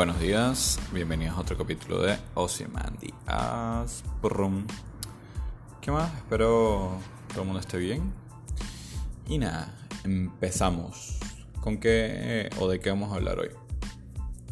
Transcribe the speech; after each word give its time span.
Buenos 0.00 0.18
días, 0.18 0.80
bienvenidos 0.94 1.36
a 1.36 1.42
otro 1.42 1.58
capítulo 1.58 2.00
de 2.00 2.16
Ozymandias. 2.32 4.02
Brum. 4.22 4.66
¿Qué 5.82 5.90
más? 5.90 6.10
Espero 6.14 6.92
todo 7.28 7.40
el 7.42 7.44
mundo 7.44 7.60
esté 7.60 7.76
bien. 7.76 8.10
Y 9.28 9.36
nada, 9.36 9.76
empezamos. 10.02 11.18
¿Con 11.60 11.76
qué 11.76 12.48
o 12.58 12.66
de 12.66 12.80
qué 12.80 12.88
vamos 12.88 13.12
a 13.12 13.16
hablar 13.16 13.40
hoy? 13.40 13.50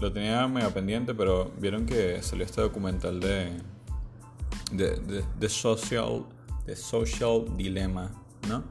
Lo 0.01 0.13
tenía 0.13 0.47
mega 0.49 0.69
pendiente, 0.69 1.15
pero 1.15 1.51
vieron 1.59 1.87
que 1.87 2.23
salió 2.23 2.45
este 2.45 2.61
documental 2.61 3.19
de 3.19 3.51
de, 4.71 5.25
de, 5.41 5.49
social 5.49 6.27
de 6.67 6.77
social 6.77 7.57
dilemma, 7.57 8.11
¿no? 8.47 8.65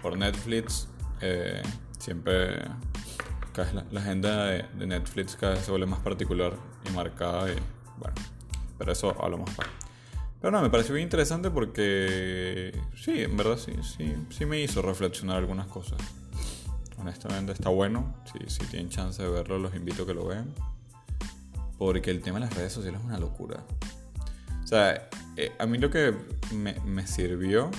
Por 0.00 0.16
Netflix. 0.16 0.88
Eh, 1.20 1.60
siempre 1.98 2.62
la, 3.90 4.00
agenda 4.00 4.46
de, 4.46 4.86
Netflix 4.86 5.36
cada 5.36 5.54
vez 5.54 5.64
se 5.64 5.70
vuelve 5.70 5.86
más 5.86 6.00
particular 6.00 6.54
y 6.88 6.92
marcada 6.92 7.50
y 7.50 7.56
bueno, 7.98 8.14
pero 8.78 8.92
eso 8.92 9.16
hablamos 9.22 9.50
más. 9.56 9.66
Pero 10.40 10.52
no, 10.52 10.62
me 10.62 10.70
pareció 10.70 10.94
bien 10.94 11.04
interesante 11.04 11.50
porque 11.50 12.72
sí, 12.94 13.22
en 13.22 13.36
verdad 13.36 13.58
sí, 13.58 13.72
sí, 13.82 14.14
sí 14.30 14.46
me 14.46 14.60
hizo 14.60 14.82
reflexionar 14.82 15.38
algunas 15.38 15.66
cosas. 15.66 15.98
Honestamente 16.96 17.52
está 17.52 17.70
bueno, 17.70 18.14
si, 18.32 18.48
si 18.48 18.64
tienen 18.66 18.88
chance 18.88 19.22
de 19.22 19.28
verlo 19.28 19.58
los 19.58 19.74
invito 19.74 20.04
a 20.04 20.06
que 20.06 20.14
lo 20.14 20.26
vean. 20.26 20.54
Porque 21.76 22.10
el 22.10 22.22
tema 22.22 22.38
de 22.38 22.46
las 22.46 22.54
redes 22.54 22.72
sociales 22.72 23.00
es 23.00 23.06
una 23.06 23.18
locura. 23.18 23.64
O 24.62 24.66
sea, 24.66 25.08
eh, 25.36 25.52
a 25.58 25.66
mí 25.66 25.78
lo 25.78 25.90
que 25.90 26.14
me, 26.52 26.74
me 26.80 27.06
sirvió 27.06 27.70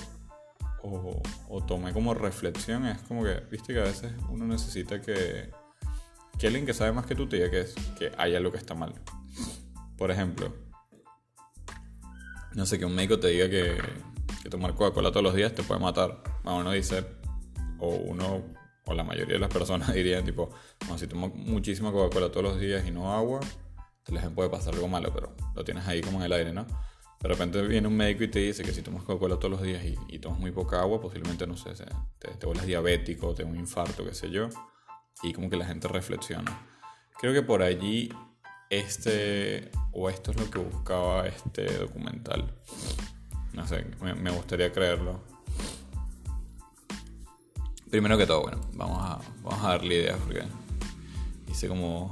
o, 0.81 1.21
o, 1.49 1.63
tomé 1.63 1.93
como 1.93 2.13
reflexión 2.13 2.85
es 2.85 3.01
como 3.03 3.23
que, 3.23 3.41
viste 3.51 3.73
que 3.73 3.79
a 3.79 3.83
veces 3.83 4.11
uno 4.29 4.47
necesita 4.47 5.01
que 5.01 5.49
que 6.39 6.47
alguien 6.47 6.65
que 6.65 6.73
sabe 6.73 6.93
más 6.93 7.05
que 7.05 7.15
tú 7.15 7.27
te 7.27 7.35
diga 7.35 7.51
que, 7.51 7.59
es, 7.59 7.75
que 7.97 8.11
hay 8.17 8.33
algo 8.33 8.51
que 8.51 8.57
está 8.57 8.73
mal. 8.73 8.93
Por 9.97 10.09
ejemplo, 10.09 10.53
no 12.53 12.65
sé, 12.65 12.79
que 12.79 12.85
un 12.85 12.95
médico 12.95 13.19
te 13.19 13.27
diga 13.27 13.49
que, 13.49 13.77
que 14.41 14.49
tomar 14.49 14.73
Coca-Cola 14.73 15.11
todos 15.11 15.23
los 15.23 15.35
días 15.35 15.53
te 15.53 15.63
puede 15.63 15.81
matar. 15.81 16.23
Bueno, 16.43 16.59
uno 16.59 16.71
dice, 16.71 17.05
o 17.79 17.89
uno, 17.89 18.41
o 18.85 18.93
la 18.93 19.03
mayoría 19.03 19.33
de 19.33 19.39
las 19.39 19.51
personas 19.51 19.93
dirían, 19.93 20.23
tipo, 20.23 20.49
bueno, 20.79 20.97
si 20.97 21.07
tomo 21.07 21.27
muchísima 21.27 21.91
Coca-Cola 21.91 22.29
todos 22.31 22.43
los 22.43 22.59
días 22.59 22.87
y 22.87 22.91
no 22.91 23.13
agua, 23.13 23.41
te 24.03 24.13
les 24.13 24.25
puede 24.29 24.49
pasar 24.49 24.73
algo 24.73 24.87
malo, 24.87 25.11
pero 25.13 25.35
lo 25.53 25.65
tienes 25.65 25.85
ahí 25.87 25.99
como 25.99 26.19
en 26.19 26.25
el 26.25 26.31
aire, 26.31 26.53
¿no? 26.53 26.65
De 27.21 27.27
repente 27.27 27.61
viene 27.63 27.85
un 27.85 27.97
médico 27.97 28.23
y 28.23 28.29
te 28.29 28.39
dice 28.39 28.63
que 28.63 28.71
si 28.71 28.81
tomas 28.81 29.03
Coca-Cola 29.03 29.35
todos 29.35 29.51
los 29.51 29.61
días 29.61 29.83
y, 30.07 30.19
tomas 30.19 30.39
muy 30.39 30.51
poca 30.51 30.79
agua, 30.79 31.01
posiblemente, 31.01 31.45
no 31.45 31.57
sé, 31.57 31.71
te, 32.17 32.29
te 32.29 32.45
vuelves 32.45 32.65
diabético, 32.65 33.33
te 33.35 33.43
un 33.43 33.57
infarto, 33.57 34.05
qué 34.05 34.13
sé 34.13 34.31
yo 34.31 34.47
y 35.23 35.33
como 35.33 35.49
que 35.49 35.57
la 35.57 35.65
gente 35.65 35.87
reflexiona. 35.87 36.65
Creo 37.19 37.33
que 37.33 37.41
por 37.41 37.61
allí 37.61 38.09
este, 38.69 39.71
o 39.91 40.09
esto 40.09 40.31
es 40.31 40.39
lo 40.39 40.49
que 40.49 40.59
buscaba 40.59 41.27
este 41.27 41.77
documental. 41.77 42.53
No 43.53 43.67
sé, 43.67 43.85
me, 44.01 44.31
gustaría 44.31 44.71
creerlo. 44.71 45.19
Primero 47.89 48.17
que 48.17 48.27
todo, 48.27 48.43
bueno, 48.43 48.61
vamos 48.73 48.99
a, 49.01 49.19
vamos 49.41 49.65
a 49.65 49.69
darle 49.69 49.95
ideas 49.95 50.19
porque 50.23 50.43
hice 51.49 51.67
como 51.67 52.09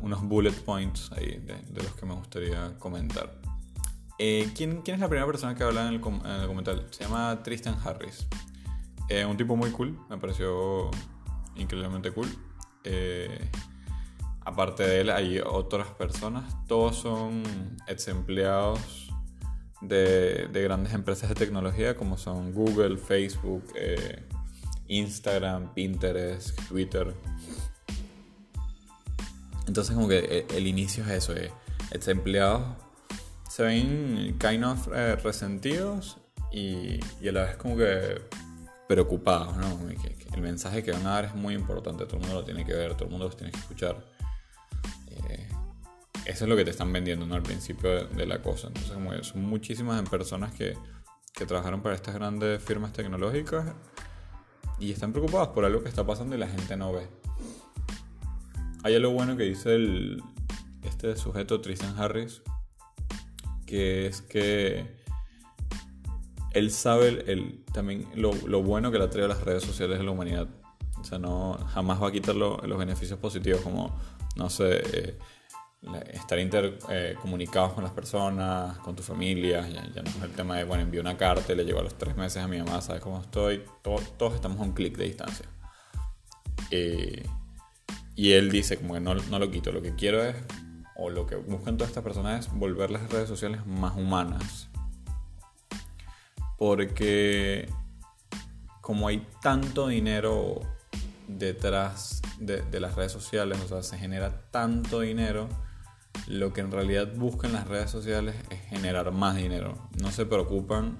unos 0.00 0.22
bullet 0.22 0.54
points 0.64 1.12
ahí 1.12 1.36
de, 1.36 1.82
los 1.82 1.94
que 1.94 2.06
me 2.06 2.14
gustaría 2.14 2.76
comentar. 2.78 3.30
Eh, 4.18 4.50
¿quién, 4.56 4.80
¿quién, 4.80 4.94
es 4.94 5.00
la 5.00 5.08
primera 5.08 5.26
persona 5.26 5.54
que 5.54 5.62
habla 5.62 5.86
en 5.86 5.94
el, 5.94 6.00
documental? 6.00 6.86
Se 6.90 7.04
llama 7.04 7.42
Tristan 7.42 7.76
Harris. 7.84 8.26
Eh, 9.10 9.26
un 9.26 9.36
tipo 9.36 9.54
muy 9.54 9.70
cool, 9.70 10.00
me 10.08 10.16
pareció 10.16 10.90
increíblemente 11.56 12.10
cool. 12.10 12.28
Eh, 12.84 13.50
aparte 14.44 14.84
de 14.84 15.00
él 15.00 15.10
hay 15.10 15.40
otras 15.40 15.88
personas, 15.88 16.54
todos 16.66 16.96
son 16.96 17.42
ex 17.88 18.08
empleados 18.08 19.12
de, 19.80 20.48
grandes 20.52 20.94
empresas 20.94 21.28
de 21.28 21.34
tecnología 21.34 21.96
como 21.96 22.16
son 22.16 22.52
Google, 22.52 22.96
Facebook, 22.96 23.64
eh, 23.74 24.24
Instagram, 24.88 25.74
Pinterest, 25.74 26.58
Twitter. 26.68 27.14
Entonces 29.66 29.94
como 29.94 30.08
que 30.08 30.18
eh, 30.18 30.46
el, 30.54 30.66
inicio 30.66 31.04
es 31.04 31.10
eso, 31.10 31.34
ex 31.90 32.08
empleados 32.08 32.62
se 33.50 33.62
ven 33.62 34.36
kind 34.38 34.64
of 34.64 34.86
resentidos 35.22 36.18
y, 36.52 37.00
y 37.20 37.28
a 37.28 37.32
la 37.32 37.44
vez 37.44 37.56
como 37.56 37.76
que 37.76 38.20
preocupados, 38.86 39.56
¿no? 39.56 39.78
El 40.36 40.42
mensaje 40.42 40.82
que 40.82 40.92
van 40.92 41.06
a 41.06 41.10
dar 41.10 41.24
es 41.24 41.34
muy 41.34 41.54
importante, 41.54 42.04
todo 42.04 42.16
el 42.18 42.22
mundo 42.22 42.36
lo 42.36 42.44
tiene 42.44 42.64
que 42.64 42.74
ver, 42.74 42.94
todo 42.94 43.06
el 43.06 43.10
mundo 43.10 43.28
lo 43.28 43.34
tiene 43.34 43.52
que 43.52 43.58
escuchar. 43.58 44.04
Eh, 45.10 45.48
eso 46.26 46.44
es 46.44 46.48
lo 46.48 46.56
que 46.56 46.64
te 46.64 46.70
están 46.70 46.92
vendiendo 46.92 47.26
¿no? 47.26 47.34
al 47.34 47.42
principio 47.42 48.06
de, 48.06 48.26
la 48.26 48.42
cosa. 48.42 48.68
Entonces, 48.68 48.92
como 48.92 49.22
son 49.24 49.42
muchísimas 49.42 50.08
personas 50.08 50.52
que, 50.52 50.76
que 51.32 51.46
trabajaron 51.46 51.82
para 51.82 51.94
estas 51.94 52.14
grandes 52.14 52.62
firmas 52.62 52.92
tecnológicas 52.92 53.72
y 54.78 54.92
están 54.92 55.12
preocupadas 55.12 55.48
por 55.48 55.64
algo 55.64 55.82
que 55.82 55.88
está 55.88 56.06
pasando 56.06 56.36
y 56.36 56.38
la 56.38 56.48
gente 56.48 56.76
no 56.76 56.92
ve. 56.92 57.08
Hay 58.84 58.94
algo 58.94 59.10
bueno 59.12 59.36
que 59.36 59.44
dice 59.44 59.74
el, 59.74 60.22
este 60.82 61.16
sujeto, 61.16 61.60
Tristan 61.60 61.98
Harris, 61.98 62.42
que 63.64 64.06
es 64.06 64.20
que 64.20 64.95
él 66.56 66.70
sabe 66.70 67.08
el, 67.30 67.62
también 67.74 68.08
lo, 68.14 68.32
lo, 68.32 68.62
bueno 68.62 68.90
que 68.90 68.98
le 68.98 69.04
ha 69.04 69.10
traído 69.10 69.28
las 69.28 69.42
redes 69.42 69.62
sociales 69.62 70.00
a 70.00 70.02
la 70.02 70.10
humanidad. 70.10 70.48
O 70.98 71.04
sea, 71.04 71.18
no, 71.18 71.58
jamás 71.68 72.02
va 72.02 72.08
a 72.08 72.12
quitar 72.12 72.34
los 72.34 72.78
beneficios 72.78 73.18
positivos 73.18 73.60
como, 73.60 73.94
no 74.36 74.48
sé, 74.48 74.80
eh, 74.92 75.18
estar 76.14 76.38
intercomunicados 76.38 77.72
eh, 77.72 77.74
con 77.74 77.84
las 77.84 77.92
personas, 77.92 78.78
con 78.78 78.96
tu 78.96 79.02
familia. 79.02 79.68
Ya, 79.68 80.02
no 80.02 80.08
es 80.08 80.22
el 80.22 80.32
tema 80.32 80.56
de, 80.56 80.64
bueno, 80.64 80.82
envío 80.82 81.02
una 81.02 81.18
carta 81.18 81.52
y 81.52 81.56
le 81.56 81.64
llevo 81.64 81.80
a 81.80 81.82
los 81.82 81.98
tres 81.98 82.16
meses 82.16 82.42
a 82.42 82.48
mi 82.48 82.56
mamá, 82.56 82.80
sabes 82.80 83.02
cómo 83.02 83.20
estoy. 83.20 83.62
todos 83.82 84.34
estamos 84.34 84.58
a 84.58 84.62
un 84.62 84.72
clic 84.72 84.96
de 84.96 85.04
distancia. 85.04 85.44
Eh, 86.70 87.22
y 88.14 88.32
él 88.32 88.50
dice 88.50 88.78
como 88.78 88.94
que 88.94 89.00
no, 89.00 89.14
no 89.14 89.38
lo 89.38 89.50
quito, 89.50 89.72
lo 89.72 89.82
que 89.82 89.94
quiero 89.94 90.24
es, 90.24 90.34
o 90.96 91.10
lo 91.10 91.26
que 91.26 91.36
buscan 91.36 91.76
todas 91.76 91.90
estas 91.90 92.02
personas 92.02 92.46
es 92.46 92.52
volver 92.54 92.90
las 92.90 93.10
redes 93.10 93.28
sociales 93.28 93.66
más 93.66 93.94
humanas 93.94 94.70
porque 96.58 97.68
como 98.80 99.08
hay 99.08 99.26
tanto 99.42 99.88
dinero 99.88 100.60
detrás 101.28 102.22
de, 102.38 102.62
las 102.80 102.94
redes 102.94 103.12
sociales, 103.12 103.58
o 103.64 103.68
sea, 103.68 103.82
se 103.82 103.98
genera 103.98 104.42
tanto 104.50 105.00
dinero, 105.00 105.48
lo 106.28 106.52
que 106.52 106.60
en 106.60 106.70
realidad 106.70 107.12
buscan 107.16 107.52
las 107.52 107.66
redes 107.68 107.90
sociales 107.90 108.36
es 108.50 108.60
generar 108.68 109.10
más 109.12 109.36
dinero. 109.36 109.88
No 110.00 110.10
se 110.10 110.24
preocupan 110.24 110.98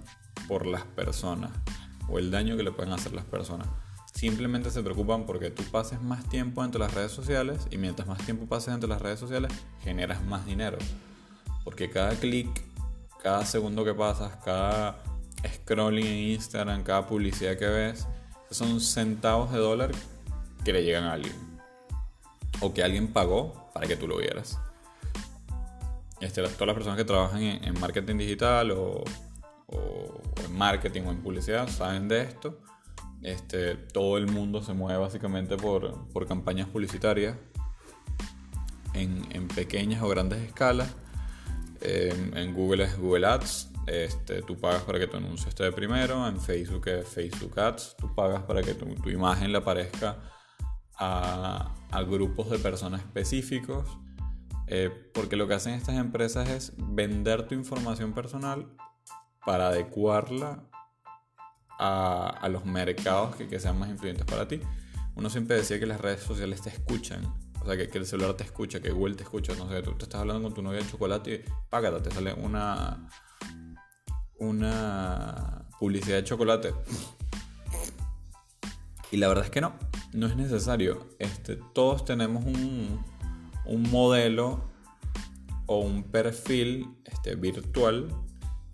por 0.48 0.66
las 0.66 0.82
personas 0.82 1.50
o 2.08 2.18
el 2.18 2.30
daño 2.30 2.56
que 2.56 2.62
le 2.62 2.72
pueden 2.72 2.92
hacer 2.92 3.12
las 3.12 3.24
personas. 3.24 3.68
Simplemente 4.14 4.70
se 4.70 4.82
preocupan 4.82 5.26
porque 5.26 5.50
tú 5.50 5.62
pases 5.64 6.00
más 6.00 6.28
tiempo 6.28 6.64
entre 6.64 6.80
las 6.80 6.94
redes 6.94 7.12
sociales 7.12 7.66
y 7.70 7.76
mientras 7.76 8.08
más 8.08 8.18
tiempo 8.24 8.46
pases 8.46 8.74
entre 8.74 8.88
las 8.88 9.00
redes 9.00 9.20
sociales 9.20 9.52
generas 9.82 10.24
más 10.24 10.46
dinero. 10.46 10.78
Porque 11.64 11.90
cada 11.90 12.14
clic, 12.14 12.48
cada 13.22 13.44
segundo 13.44 13.84
que 13.84 13.94
pasas, 13.94 14.36
cada 14.44 15.02
scrolling 15.48 16.06
en 16.06 16.18
Instagram, 16.30 16.82
cada 16.82 17.06
publicidad 17.06 17.56
que 17.56 17.66
ves, 17.66 18.06
son 18.50 18.80
centavos 18.80 19.52
de 19.52 19.58
dólar 19.58 19.92
que 20.64 20.72
le 20.72 20.84
llegan 20.84 21.04
a 21.04 21.12
alguien. 21.12 21.34
O 22.60 22.72
que 22.72 22.82
alguien 22.82 23.08
pagó 23.08 23.70
para 23.74 23.86
que 23.86 23.96
tú 23.96 24.08
lo 24.08 24.18
vieras. 24.18 24.58
Este, 26.20 26.42
todas 26.42 26.66
las 26.66 26.74
personas 26.74 26.96
que 26.96 27.04
trabajan 27.04 27.42
en, 27.42 27.78
marketing 27.78 28.16
digital 28.16 28.70
o, 28.70 29.04
en 30.44 30.56
marketing 30.56 31.02
o 31.02 31.10
en 31.10 31.22
publicidad 31.22 31.68
saben 31.68 32.08
de 32.08 32.22
esto. 32.22 32.58
Este, 33.22 33.76
todo 33.76 34.16
el 34.16 34.26
mundo 34.26 34.62
se 34.62 34.72
mueve 34.72 34.98
básicamente 34.98 35.56
por, 35.56 36.08
por 36.08 36.26
campañas 36.26 36.68
publicitarias 36.68 37.36
en, 38.94 39.26
en, 39.30 39.48
pequeñas 39.48 40.02
o 40.02 40.08
grandes 40.08 40.40
escalas. 40.40 40.94
en 41.82 42.54
Google 42.54 42.84
es 42.84 42.98
Google 42.98 43.26
Ads, 43.26 43.70
este, 43.86 44.42
tú 44.42 44.56
pagas 44.58 44.82
para 44.82 44.98
que 44.98 45.06
tu 45.06 45.16
anuncio 45.16 45.48
esté 45.48 45.62
de 45.64 45.72
primero, 45.72 46.26
en 46.26 46.40
Facebook 46.40 46.88
es 46.88 47.08
Facebook 47.08 47.58
Ads, 47.58 47.96
tú 47.96 48.12
pagas 48.14 48.42
para 48.42 48.62
que 48.62 48.74
tu, 48.74 49.08
imagen 49.08 49.52
le 49.52 49.58
aparezca 49.58 50.18
a, 50.98 51.72
grupos 52.08 52.50
de 52.50 52.58
personas 52.58 53.00
específicos, 53.00 53.86
eh, 54.66 54.90
porque 55.14 55.36
lo 55.36 55.46
que 55.46 55.54
hacen 55.54 55.74
estas 55.74 55.96
empresas 55.96 56.48
es 56.48 56.72
vender 56.76 57.46
tu 57.46 57.54
información 57.54 58.12
personal 58.12 58.66
para 59.44 59.68
adecuarla 59.68 60.64
a, 61.78 62.48
los 62.50 62.64
mercados 62.64 63.36
que, 63.36 63.60
sean 63.60 63.78
más 63.78 63.88
influyentes 63.88 64.26
para 64.26 64.48
ti. 64.48 64.60
Uno 65.14 65.30
siempre 65.30 65.56
decía 65.56 65.78
que 65.78 65.86
las 65.86 66.00
redes 66.00 66.20
sociales 66.20 66.60
te 66.60 66.70
escuchan, 66.70 67.24
o 67.60 67.64
sea, 67.64 67.76
que, 67.76 67.96
el 67.96 68.04
celular 68.04 68.34
te 68.34 68.44
escucha, 68.44 68.80
que 68.80 68.90
Google 68.90 69.14
te 69.14 69.22
escucha, 69.22 69.54
no 69.54 69.68
sé, 69.68 69.80
tú 69.82 69.92
te 69.92 70.04
estás 70.04 70.20
hablando 70.20 70.42
con 70.42 70.54
tu 70.54 70.62
novia 70.62 70.80
de 70.80 70.90
chocolate 70.90 71.34
y 71.34 71.50
págate, 71.70 72.00
te 72.00 72.10
sale 72.10 72.32
una 72.34 73.08
una 74.38 75.66
publicidad 75.78 76.16
de 76.16 76.24
chocolate. 76.24 76.74
Y 79.10 79.18
la 79.18 79.28
verdad 79.28 79.44
es 79.44 79.50
que 79.50 79.60
no, 79.60 79.74
no 80.12 80.26
es 80.26 80.36
necesario. 80.36 81.06
Este, 81.18 81.56
todos 81.74 82.04
tenemos 82.04 82.44
un, 82.44 83.02
un 83.66 83.82
modelo 83.90 84.76
o 85.66 85.80
un 85.80 86.04
perfil 86.04 86.88
este, 87.04 87.34
virtual. 87.34 88.08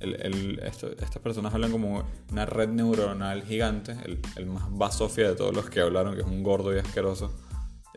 estas 0.00 1.22
personas 1.22 1.54
hablan 1.54 1.72
como 1.72 2.04
una 2.30 2.46
red 2.46 2.68
neuronal 2.68 3.42
gigante, 3.42 3.96
el, 4.36 4.46
más 4.46 4.64
basofia 4.70 5.28
de 5.28 5.34
todos 5.34 5.54
los 5.54 5.68
que 5.70 5.80
hablaron, 5.80 6.14
que 6.14 6.20
es 6.20 6.26
un 6.26 6.42
gordo 6.42 6.74
y 6.74 6.78
asqueroso, 6.78 7.32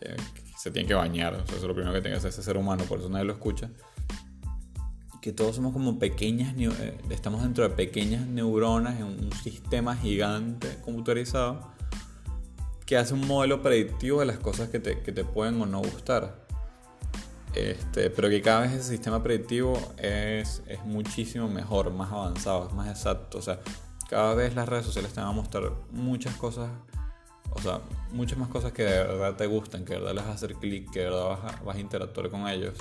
eh, 0.02 0.16
se 0.58 0.72
tiene 0.72 0.88
que 0.88 0.94
bañar, 0.94 1.34
eso 1.46 1.56
es 1.58 1.64
lo 1.64 1.74
primero 1.74 1.94
que 1.94 2.02
tiene 2.02 2.16
que 2.16 2.20
hacer 2.20 2.30
ese 2.30 2.44
ser 2.44 2.58
humano, 2.58 2.84
por 2.86 3.00
eso 3.00 3.10
nadie 3.10 3.26
lo 3.26 3.34
escucha. 3.34 3.70
Que 5.26 5.34
todos 5.34 5.56
somos 5.56 5.74
como 5.74 5.98
pequeñas, 5.98 6.54
eh, 6.56 6.96
estamos 7.10 7.42
dentro 7.42 7.68
de 7.68 7.72
pequeñas 7.72 8.28
neuronas 8.28 9.00
en 9.00 9.06
un 9.06 9.32
sistema 9.32 9.96
gigante 9.96 10.78
computarizado 10.86 11.62
que 12.86 12.96
hace 12.96 13.16
un 13.16 13.26
modelo 13.26 13.64
predictivo 13.64 14.20
de 14.20 14.28
las 14.28 14.38
cosas 14.38 14.70
que 14.70 14.80
te, 14.80 15.02
que 15.02 15.12
te 15.12 15.24
pueden 15.26 15.60
o 15.60 15.66
no 15.66 15.80
gustar. 15.80 16.46
Este, 17.56 18.12
pero 18.12 18.30
que 18.30 18.40
cada 18.44 18.60
vez 18.60 18.74
ese 18.74 18.84
sistema 18.84 19.24
predictivo 19.24 19.74
es, 19.98 20.62
es 20.68 20.86
muchísimo 20.86 21.50
mejor, 21.50 21.90
más 21.90 22.12
avanzado, 22.12 22.68
es 22.68 22.74
más 22.76 22.88
exacto. 22.88 23.40
O 23.40 23.42
sea, 23.42 23.60
cada 24.08 24.36
vez 24.36 24.54
las 24.54 24.70
redes 24.70 24.86
sociales 24.86 25.12
te 25.12 25.22
van 25.22 25.30
a 25.30 25.34
mostrar 25.34 25.72
muchas 25.90 26.36
cosas, 26.36 26.70
o 27.50 27.60
sea, 27.60 27.82
muchas 28.12 28.38
más 28.38 28.50
cosas 28.50 28.74
que 28.74 28.84
de 28.84 28.92
verdad 28.92 29.36
te 29.36 29.48
gustan, 29.48 29.86
que 29.86 29.94
de 29.94 30.00
verdad 30.02 30.14
les 30.14 30.24
vas 30.24 30.34
a 30.34 30.36
hacer 30.36 30.54
clic, 30.54 30.92
que 30.92 31.00
de 31.00 31.06
verdad 31.06 31.30
vas 31.30 31.56
a, 31.56 31.64
vas 31.64 31.78
a 31.78 31.80
interactuar 31.80 32.30
con 32.30 32.48
ellos. 32.48 32.76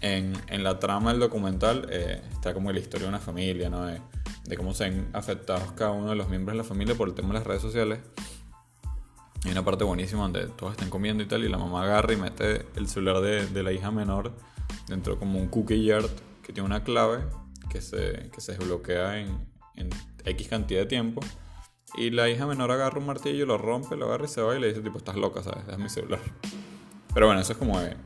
En, 0.00 0.32
en, 0.48 0.64
la 0.64 0.78
trama 0.78 1.10
del 1.10 1.20
documental 1.20 1.86
eh, 1.90 2.22
está 2.32 2.54
como 2.54 2.72
la 2.72 2.78
historia 2.78 3.06
de 3.06 3.10
una 3.10 3.18
familia, 3.18 3.68
¿no? 3.68 3.84
De, 3.84 4.00
de 4.44 4.56
cómo 4.56 4.72
se 4.74 4.86
han 4.86 5.08
afectado 5.12 5.74
cada 5.76 5.92
uno 5.92 6.10
de 6.10 6.16
los 6.16 6.28
miembros 6.28 6.54
de 6.54 6.58
la 6.58 6.64
familia 6.64 6.94
por 6.94 7.08
el 7.08 7.14
tema 7.14 7.28
de 7.28 7.34
las 7.34 7.46
redes 7.46 7.62
sociales. 7.62 8.00
Hay 9.44 9.52
una 9.52 9.64
parte 9.64 9.84
buenísima 9.84 10.22
donde 10.22 10.46
todos 10.48 10.72
están 10.72 10.90
comiendo 10.90 11.22
y 11.22 11.26
tal, 11.26 11.44
y 11.44 11.48
la 11.48 11.56
mamá 11.56 11.84
agarra 11.84 12.12
y 12.12 12.16
mete 12.16 12.66
el 12.76 12.88
celular 12.88 13.20
de, 13.22 13.62
la 13.62 13.72
hija 13.72 13.90
menor 13.90 14.32
dentro 14.88 15.18
como 15.18 15.38
un 15.38 15.48
cookie 15.48 15.84
yard 15.84 16.10
que 16.42 16.52
tiene 16.52 16.66
una 16.66 16.82
clave 16.84 17.24
que 17.70 17.80
se, 17.80 18.30
que 18.32 18.40
se 18.40 18.52
desbloquea 18.52 19.18
en, 19.18 19.28
en 19.76 19.90
X 20.24 20.48
cantidad 20.48 20.80
de 20.80 20.86
tiempo. 20.86 21.22
Y 21.96 22.10
la 22.10 22.28
hija 22.28 22.46
menor 22.46 22.70
agarra 22.70 22.98
un 22.98 23.06
martillo, 23.06 23.46
lo 23.46 23.58
rompe, 23.58 23.96
lo 23.96 24.06
agarra 24.06 24.26
y 24.26 24.28
se 24.28 24.42
va 24.42 24.56
y 24.56 24.60
le 24.60 24.68
dice, 24.68 24.80
tipo, 24.80 24.98
estás 24.98 25.16
loca, 25.16 25.42
¿sabes? 25.42 25.66
Es 25.68 25.78
mi 25.78 25.88
celular. 25.88 26.20
Pero 27.14 27.26
bueno, 27.26 27.40
eso 27.40 27.52
es 27.52 27.58
como 27.58 27.80
de... 27.80 27.96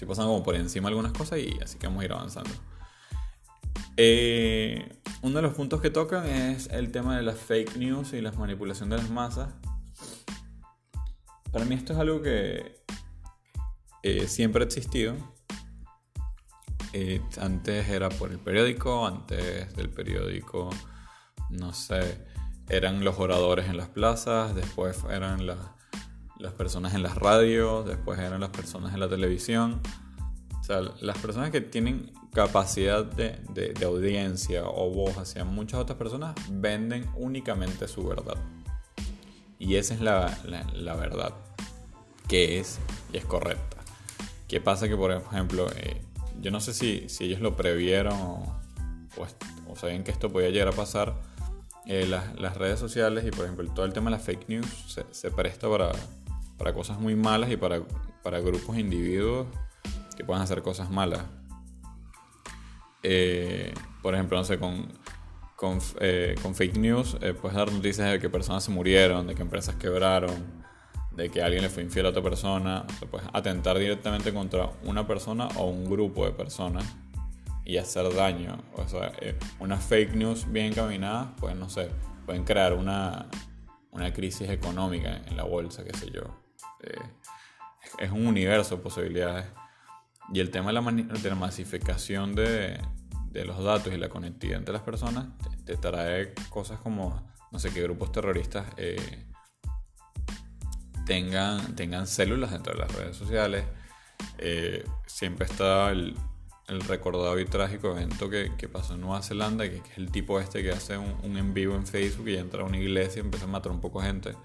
Estoy 0.00 0.08
pasando 0.08 0.32
como 0.32 0.42
por 0.42 0.54
encima 0.54 0.88
algunas 0.88 1.12
cosas 1.12 1.40
y 1.40 1.58
así 1.62 1.76
que 1.76 1.86
vamos 1.86 2.00
a 2.00 2.04
ir 2.06 2.12
avanzando. 2.12 2.48
Eh, 3.98 4.98
uno 5.20 5.36
de 5.36 5.42
los 5.42 5.52
puntos 5.52 5.82
que 5.82 5.90
tocan 5.90 6.24
es 6.24 6.68
el 6.68 6.90
tema 6.90 7.18
de 7.18 7.22
las 7.22 7.38
fake 7.38 7.76
news 7.76 8.14
y 8.14 8.22
la 8.22 8.32
manipulación 8.32 8.88
de 8.88 8.96
las 8.96 9.10
masas. 9.10 9.50
Para 11.52 11.66
mí 11.66 11.74
esto 11.74 11.92
es 11.92 11.98
algo 11.98 12.22
que 12.22 12.82
eh, 14.02 14.26
siempre 14.26 14.62
ha 14.62 14.66
existido. 14.66 15.16
Eh, 16.94 17.20
antes 17.38 17.86
era 17.90 18.08
por 18.08 18.30
el 18.30 18.38
periódico, 18.38 19.06
antes 19.06 19.76
del 19.76 19.90
periódico, 19.90 20.70
no 21.50 21.74
sé, 21.74 22.24
eran 22.70 23.04
los 23.04 23.18
oradores 23.18 23.68
en 23.68 23.76
las 23.76 23.90
plazas, 23.90 24.54
después 24.54 25.04
eran 25.10 25.46
las 25.46 25.58
personas 26.52 26.94
en 26.94 27.02
las 27.02 27.16
radios, 27.16 27.86
después 27.86 28.18
eran 28.18 28.40
las 28.40 28.50
personas 28.50 28.94
en 28.94 29.00
la 29.00 29.08
televisión. 29.08 29.80
O 30.60 30.64
sea, 30.64 30.80
las 31.00 31.18
personas 31.18 31.50
que 31.50 31.60
tienen 31.60 32.12
capacidad 32.32 33.04
de 33.04 33.84
audiencia 33.84 34.64
o 34.66 34.90
voz 34.90 35.16
hacia 35.18 35.44
muchas 35.44 35.80
otras 35.80 35.98
personas 35.98 36.34
venden 36.50 37.08
únicamente 37.16 37.88
su 37.88 38.06
verdad. 38.06 38.36
Y 39.60 39.76
esa 39.76 39.92
es 39.92 40.00
la, 40.00 40.38
la, 40.72 40.94
verdad 40.94 41.34
que 42.26 42.58
es 42.58 42.78
y 43.12 43.18
es 43.18 43.26
correcta. 43.26 43.76
¿Qué 44.48 44.58
pasa? 44.58 44.88
Que, 44.88 44.96
por 44.96 45.12
ejemplo, 45.12 45.68
eh, 45.76 46.00
yo 46.40 46.50
no 46.50 46.60
sé 46.60 46.72
si, 46.72 47.10
si, 47.10 47.24
ellos 47.24 47.40
lo 47.40 47.56
previeron 47.56 48.14
o, 48.14 48.58
o, 49.68 49.76
sabían 49.76 50.02
que 50.02 50.12
esto 50.12 50.30
podía 50.30 50.48
llegar 50.48 50.68
a 50.68 50.72
pasar. 50.72 51.14
Eh, 51.84 52.06
las, 52.06 52.40
las, 52.40 52.56
redes 52.56 52.80
sociales 52.80 53.24
y, 53.26 53.30
por 53.30 53.44
ejemplo, 53.44 53.70
todo 53.74 53.84
el 53.84 53.92
tema 53.92 54.10
de 54.10 54.16
las 54.16 54.24
fake 54.24 54.48
news 54.48 54.66
se, 54.86 55.04
se 55.10 55.30
presta 55.30 55.68
para, 55.68 55.92
para, 56.60 56.74
cosas 56.74 57.00
muy 57.00 57.16
malas 57.16 57.50
y 57.50 57.56
para, 57.56 57.82
para 58.22 58.40
grupos 58.40 58.78
individuos 58.78 59.46
que 60.16 60.24
puedan 60.24 60.42
hacer 60.42 60.62
cosas 60.62 60.90
malas. 60.90 61.24
Eh, 63.02 63.72
por 64.02 64.14
ejemplo, 64.14 64.36
no 64.36 64.44
sé, 64.44 64.58
con 64.58 64.88
con, 65.60 65.78
eh, 66.00 66.36
con 66.40 66.54
fake 66.54 66.78
news 66.78 67.18
eh, 67.20 67.34
puedes 67.34 67.54
dar 67.54 67.70
noticias 67.70 68.10
de 68.10 68.18
que 68.18 68.30
personas 68.30 68.64
se 68.64 68.70
murieron, 68.70 69.26
de 69.26 69.34
que 69.34 69.42
empresas 69.42 69.74
quebraron, 69.74 70.64
de 71.10 71.28
que 71.28 71.42
alguien 71.42 71.62
le 71.62 71.68
fue 71.68 71.82
infiel 71.82 72.06
a 72.06 72.08
otra 72.08 72.22
persona. 72.22 72.86
O 73.02 73.06
puedes 73.06 73.28
atentar 73.34 73.78
directamente 73.78 74.32
contra 74.32 74.70
una 74.84 75.06
persona 75.06 75.48
o 75.56 75.66
un 75.66 75.84
grupo 75.84 76.24
de 76.24 76.32
personas 76.32 76.86
y 77.66 77.76
hacer 77.76 78.10
daño. 78.14 78.56
O 78.74 78.88
sea, 78.88 79.12
eh, 79.20 79.38
unas 79.58 79.84
fake 79.84 80.14
news 80.14 80.50
bien 80.50 80.66
encaminadas, 80.68 81.28
pues 81.38 81.54
no 81.54 81.68
sé, 81.68 81.90
pueden 82.24 82.44
crear 82.44 82.72
una, 82.72 83.26
una 83.90 84.14
crisis 84.14 84.48
económica 84.48 85.20
en 85.26 85.36
la 85.36 85.44
bolsa, 85.44 85.84
qué 85.84 85.94
sé 85.94 86.10
yo. 86.10 86.22
Es 87.98 88.10
un 88.10 88.26
universo 88.26 88.76
de 88.76 88.82
posibilidades. 88.82 89.46
Y 90.32 90.40
el 90.40 90.50
tema 90.50 90.72
de 90.72 90.74
la, 90.74 90.82
de 90.92 91.28
la 91.28 91.34
masificación 91.34 92.34
de, 92.34 92.80
de 93.30 93.44
los 93.44 93.62
datos 93.62 93.92
y 93.92 93.96
la 93.96 94.08
conectividad 94.08 94.58
entre 94.58 94.72
las 94.72 94.82
personas 94.82 95.26
te, 95.64 95.76
trae 95.76 96.34
cosas 96.48 96.80
como, 96.80 97.32
no 97.52 97.58
sé, 97.58 97.72
que 97.72 97.82
grupos 97.82 98.12
terroristas 98.12 98.66
eh, 98.76 99.26
tengan, 101.06 101.76
tengan 101.76 102.06
células 102.06 102.50
dentro 102.50 102.72
de 102.74 102.80
las 102.80 102.92
redes 102.92 103.16
sociales. 103.16 103.64
Eh, 104.38 104.84
siempre 105.06 105.46
está 105.46 105.90
el, 105.90 106.16
recordado 106.86 107.36
y 107.40 107.46
trágico 107.46 107.90
evento 107.90 108.30
que, 108.30 108.68
pasó 108.72 108.94
en 108.94 109.00
Nueva 109.00 109.22
Zelanda, 109.22 109.68
que, 109.68 109.78
es 109.78 109.98
el 109.98 110.12
tipo 110.12 110.38
este 110.38 110.62
que 110.62 110.70
hace 110.70 110.96
un, 110.96 111.16
un, 111.24 111.36
en 111.36 111.52
vivo 111.52 111.74
en 111.74 111.84
Facebook 111.84 112.28
y 112.28 112.36
entra 112.36 112.62
a 112.62 112.64
una 112.64 112.78
iglesia 112.78 113.18
y 113.18 113.24
empieza 113.24 113.46
a 113.46 113.48
matar 113.48 113.72
un 113.72 113.80
poco 113.80 114.00
gente. 114.00 114.36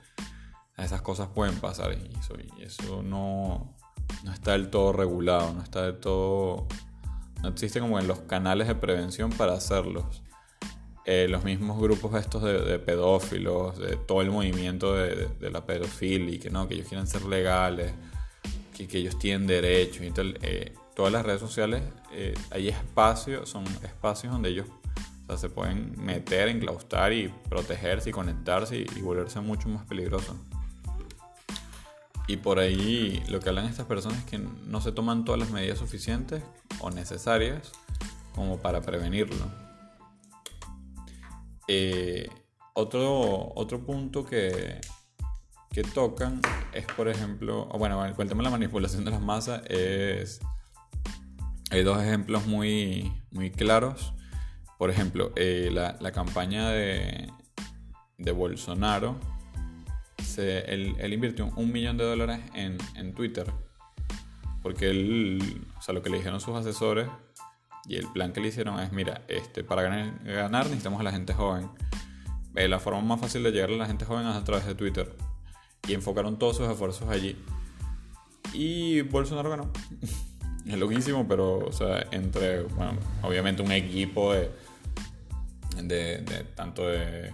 Esas 0.77 1.01
cosas 1.01 1.29
pueden 1.29 1.55
pasar 1.59 1.93
y 1.93 2.17
eso, 2.19 2.35
y 2.39 2.63
eso 2.63 3.01
no, 3.01 3.75
no 4.23 4.33
está 4.33 4.51
del 4.51 4.69
todo 4.69 4.91
regulado, 4.91 5.53
no 5.53 5.61
está 5.61 5.83
del 5.83 5.99
todo 5.99 6.67
no 7.45 7.51
existe 7.51 7.79
como 7.79 7.99
en 7.99 8.07
los 8.07 8.21
canales 8.21 8.67
de 8.67 8.73
prevención 8.73 9.29
para 9.31 9.53
hacerlos. 9.53 10.03
Eh, 11.05 11.27
los 11.29 11.43
mismos 11.43 11.79
grupos 11.79 12.15
estos 12.15 12.41
de, 12.41 12.79
pedófilos, 12.79 13.77
de 13.77 13.95
todo 13.97 14.21
el 14.21 14.31
movimiento 14.31 14.95
de, 14.95 15.29
la 15.51 15.63
pedofilia, 15.63 16.35
y 16.35 16.39
que 16.39 16.49
no, 16.49 16.67
que 16.67 16.73
ellos 16.73 16.87
quieren 16.87 17.05
ser 17.05 17.21
legales, 17.23 17.93
que, 18.75 18.97
ellos 18.97 19.19
tienen 19.19 19.45
derechos. 19.45 20.01
Eh, 20.41 20.73
todas 20.95 21.13
las 21.13 21.23
redes 21.23 21.39
sociales, 21.39 21.83
eh, 22.11 22.33
hay 22.49 22.69
espacios, 22.69 23.47
son 23.47 23.63
espacios 23.83 24.33
donde 24.33 24.49
ellos 24.49 24.65
se 25.37 25.49
pueden 25.49 25.93
meter, 26.03 26.47
enclaustar 26.47 27.13
y 27.13 27.27
protegerse 27.49 28.09
y 28.09 28.13
conectarse 28.13 28.77
y, 28.77 28.87
y 28.95 29.01
volverse 29.01 29.39
mucho 29.39 29.69
más 29.69 29.85
peligrosos. 29.85 30.35
Y 32.27 32.37
por 32.37 32.59
ahí 32.59 33.23
lo 33.27 33.39
que 33.39 33.49
hablan 33.49 33.65
estas 33.65 33.85
personas 33.85 34.19
es 34.19 34.25
que 34.25 34.39
no 34.39 34.81
se 34.81 34.91
toman 34.91 35.25
todas 35.25 35.39
las 35.39 35.51
medidas 35.51 35.77
suficientes 35.77 36.41
o 36.79 36.89
necesarias 36.89 37.71
como 38.33 38.57
para 38.59 38.81
prevenirlo. 38.81 39.45
Eh, 41.67 42.29
otro, 42.73 43.53
otro 43.55 43.85
punto 43.85 44.25
que, 44.25 44.81
que 45.71 45.83
tocan 45.83 46.41
es, 46.73 46.85
por 46.85 47.07
ejemplo, 47.07 47.67
bueno, 47.77 48.03
el 48.05 48.15
tema 48.15 48.37
de 48.37 48.43
la 48.43 48.49
manipulación 48.49 49.05
de 49.05 49.11
las 49.11 49.21
masas 49.21 49.61
es... 49.67 50.39
Hay 51.71 51.83
dos 51.83 52.01
ejemplos 52.01 52.45
muy, 52.45 53.11
muy 53.31 53.51
claros. 53.51 54.13
Por 54.77 54.89
ejemplo, 54.89 55.31
eh, 55.35 55.69
la, 55.71 55.97
la, 55.99 56.11
campaña 56.11 56.69
de, 56.69 57.31
de 58.17 58.31
Bolsonaro 58.31 59.19
él, 60.37 61.13
invirtió 61.13 61.51
un 61.55 61.71
millón 61.71 61.97
de 61.97 62.03
dólares 62.03 62.39
en, 62.53 62.77
en, 62.95 63.13
Twitter. 63.13 63.51
Porque 64.61 64.89
él, 64.89 65.65
o 65.77 65.81
sea, 65.81 65.93
lo 65.93 66.01
que 66.01 66.09
le 66.09 66.17
dijeron 66.17 66.39
sus 66.39 66.55
asesores 66.55 67.07
y 67.87 67.97
el 67.97 68.07
plan 68.11 68.33
que 68.33 68.41
le 68.41 68.47
hicieron 68.47 68.79
es, 68.79 68.91
mira, 68.91 69.21
este, 69.27 69.63
para 69.63 69.83
ganar, 69.83 70.65
necesitamos 70.65 70.99
a 70.99 71.03
la 71.03 71.11
gente 71.11 71.33
joven. 71.33 71.69
Eh, 72.55 72.67
la 72.67 72.79
forma 72.79 73.01
más 73.01 73.19
fácil 73.19 73.43
de 73.43 73.51
llegar 73.51 73.69
a 73.69 73.73
la 73.73 73.85
gente 73.85 74.05
joven 74.05 74.27
es 74.27 74.35
a 74.35 74.43
través 74.43 74.65
de 74.65 74.75
Twitter. 74.75 75.15
Y 75.87 75.93
enfocaron 75.93 76.39
todos 76.39 76.57
sus 76.57 76.67
esfuerzos 76.67 77.07
allí. 77.09 77.37
Y 78.53 79.01
Bolsonaro 79.01 79.49
ganó. 79.49 79.71
es 80.65 80.77
loquísimo, 80.77 81.27
pero, 81.27 81.59
o 81.59 81.71
sea, 81.71 82.07
entre, 82.11 82.63
bueno, 82.63 82.97
obviamente 83.21 83.61
un 83.61 83.71
equipo 83.71 84.33
de, 84.33 84.49
de, 85.83 86.17
de 86.19 86.43
tanto 86.55 86.87
de 86.87 87.31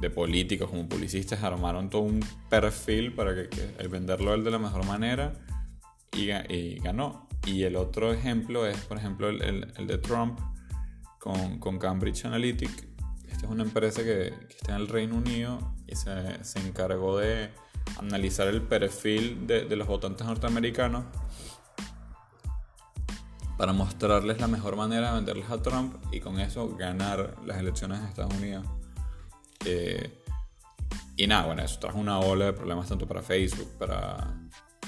de 0.00 0.10
políticos 0.10 0.70
como 0.70 0.88
publicistas 0.88 1.42
armaron 1.42 1.90
todo 1.90 2.02
un 2.02 2.24
perfil 2.48 3.14
para 3.14 3.34
que, 3.34 3.48
el 3.78 3.88
venderlo 3.88 4.34
él 4.34 4.44
de 4.44 4.50
la 4.50 4.58
mejor 4.58 4.84
manera 4.86 5.34
y, 6.12 6.78
ganó. 6.80 7.28
Y 7.46 7.62
el 7.62 7.76
otro 7.76 8.12
ejemplo 8.12 8.66
es, 8.66 8.78
por 8.82 8.98
ejemplo, 8.98 9.28
el, 9.28 9.86
de 9.86 9.98
Trump 9.98 10.38
con, 11.18 11.58
con, 11.58 11.78
Cambridge 11.78 12.24
Analytica. 12.24 12.82
Esta 13.28 13.46
es 13.46 13.52
una 13.52 13.62
empresa 13.62 14.02
que, 14.02 14.32
está 14.48 14.74
en 14.74 14.82
el 14.82 14.88
Reino 14.88 15.16
Unido 15.16 15.74
y 15.86 15.94
se, 15.94 16.42
se 16.44 16.58
encargó 16.60 17.18
de 17.18 17.50
analizar 17.98 18.48
el 18.48 18.62
perfil 18.62 19.46
de, 19.46 19.64
de 19.64 19.76
los 19.76 19.86
votantes 19.86 20.26
norteamericanos 20.26 21.04
para 23.56 23.72
mostrarles 23.72 24.40
la 24.40 24.46
mejor 24.46 24.76
manera 24.76 25.08
de 25.08 25.16
venderles 25.16 25.50
a 25.50 25.60
Trump 25.60 25.96
y 26.12 26.20
con 26.20 26.38
eso 26.38 26.76
ganar 26.76 27.34
las 27.44 27.58
elecciones 27.58 27.98
en 27.98 28.06
Estados 28.06 28.34
Unidos. 28.34 28.64
Eh, 29.64 30.22
y 31.16 31.26
nada, 31.26 31.46
bueno, 31.46 31.62
eso 31.62 31.78
trajo 31.80 31.98
una 31.98 32.18
ola 32.20 32.46
de 32.46 32.52
problemas 32.52 32.88
tanto 32.88 33.06
para 33.06 33.22
Facebook, 33.22 33.68
para, 33.78 34.34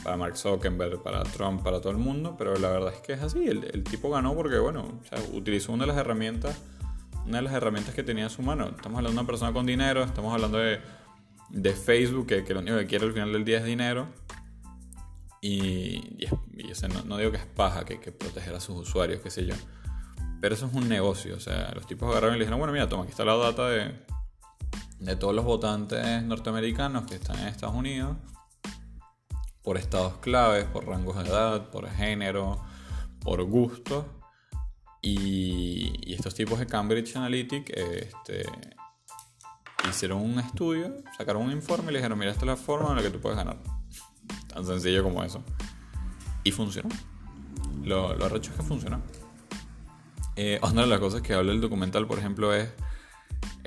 para 0.05 0.17
Mark 0.17 0.37
Zuckerberg, 0.37 1.03
para 1.03 1.23
Trump, 1.25 1.63
para 1.63 1.81
todo 1.81 1.91
el 1.93 1.99
mundo, 1.99 2.37
pero 2.39 2.57
la 2.57 2.71
verdad 2.71 2.93
es 2.95 3.01
que 3.01 3.15
es 3.15 3.23
así, 3.23 3.47
el, 3.47 3.65
el 3.65 3.83
tipo 3.83 4.11
ganó 4.11 4.35
porque, 4.35 4.59
bueno, 4.59 5.01
o 5.01 5.05
sea, 5.05 5.19
utilizó 5.33 5.73
una 5.73 5.85
de 5.85 5.89
las 5.89 5.99
herramientas, 5.99 6.57
una 7.27 7.39
de 7.39 7.43
las 7.43 7.53
herramientas 7.53 7.95
que 7.95 8.03
tenía 8.03 8.25
en 8.25 8.31
su 8.31 8.43
mano. 8.43 8.69
Estamos 8.69 8.99
hablando 8.99 9.11
de 9.11 9.19
una 9.21 9.27
persona 9.27 9.53
con 9.53 9.67
dinero, 9.67 10.05
estamos 10.05 10.33
hablando 10.33 10.59
de, 10.59 10.81
de 11.51 11.73
Facebook, 11.73 12.27
que, 12.29 12.45
que 12.45 12.55
lo 12.55 12.61
único 12.61 12.79
que 12.79 12.87
quiere 12.87 13.07
al 13.07 13.13
final 13.13 13.33
del 13.33 13.45
día 13.45 13.59
es 13.59 13.65
dinero 13.65 14.09
y, 15.41 16.27
no, 17.07 17.17
digo 17.17 17.31
que 17.31 17.39
es 17.39 17.47
paja, 17.47 17.85
que 17.85 17.99
que 17.99 18.13
proteger 18.13 18.55
a 18.55 18.61
sus 18.61 18.77
usuarios, 18.77 19.21
qué 19.23 19.31
sé 19.31 19.47
yo. 19.47 19.55
Pero 20.41 20.55
eso 20.55 20.67
es 20.67 20.75
un 20.75 20.89
negocio. 20.89 21.37
O 21.37 21.41
sea, 21.41 21.73
los 21.75 21.87
tipos 21.87 22.11
agarraron 22.11 22.37
y 22.37 22.39
le 22.39 22.45
dijeron, 22.45 22.59
bueno, 22.59 22.73
mira, 22.73 22.89
toma, 22.89 23.05
aquí 23.05 23.11
está 23.11 23.25
la 23.25 23.37
data 23.37 23.69
de, 23.69 23.95
de 25.01 25.17
todos 25.17 25.35
los 25.35 25.45
votantes 25.45 26.23
norteamericanos 26.23 27.07
que 27.07 27.17
están 27.17 27.39
en 27.41 27.49
Estados 27.49 27.75
Unidos. 27.75 28.17
Por 29.63 29.77
estados 29.77 30.19
claves, 30.19 30.65
por 30.67 30.87
rangos 30.87 31.17
de 31.17 31.29
edad, 31.29 31.71
por 31.71 31.89
género, 31.91 32.63
por 33.21 33.43
gusto. 33.45 34.07
Y, 35.03 36.13
estos 36.15 36.35
tipos 36.35 36.59
de 36.59 36.67
Cambridge 36.67 37.17
Analytic 37.17 37.71
este, 37.71 38.45
hicieron 39.89 40.21
un 40.21 40.39
estudio, 40.39 40.95
sacaron 41.17 41.43
un 41.43 41.53
informe 41.53 41.91
y 41.91 41.93
le 41.95 41.99
dijeron, 41.99 42.19
mira, 42.19 42.31
esta 42.31 42.43
es 42.43 42.49
la 42.49 42.57
forma 42.57 42.91
en 42.91 42.97
la 42.97 43.03
que 43.03 43.11
tú 43.11 43.21
puedes 43.21 43.39
ganar. 43.39 43.59
Tan 44.49 44.67
sencillo 44.67 45.03
como 45.03 45.23
eso. 45.23 45.43
Y 46.45 46.53
funcionó. 46.53 46.89
Lo, 47.83 48.15
lo 48.15 48.37
es 48.37 48.49
que 48.49 48.63
funcionó. 48.63 49.01
Eh, 50.37 50.59
otra 50.63 50.83
de 50.83 50.89
las 50.89 51.01
cosas 51.01 51.23
que 51.23 51.35
habla 51.35 51.53
el 51.53 51.61
documental, 51.61 52.07
por 52.07 52.19
ejemplo, 52.19 52.55
es, 52.55 52.71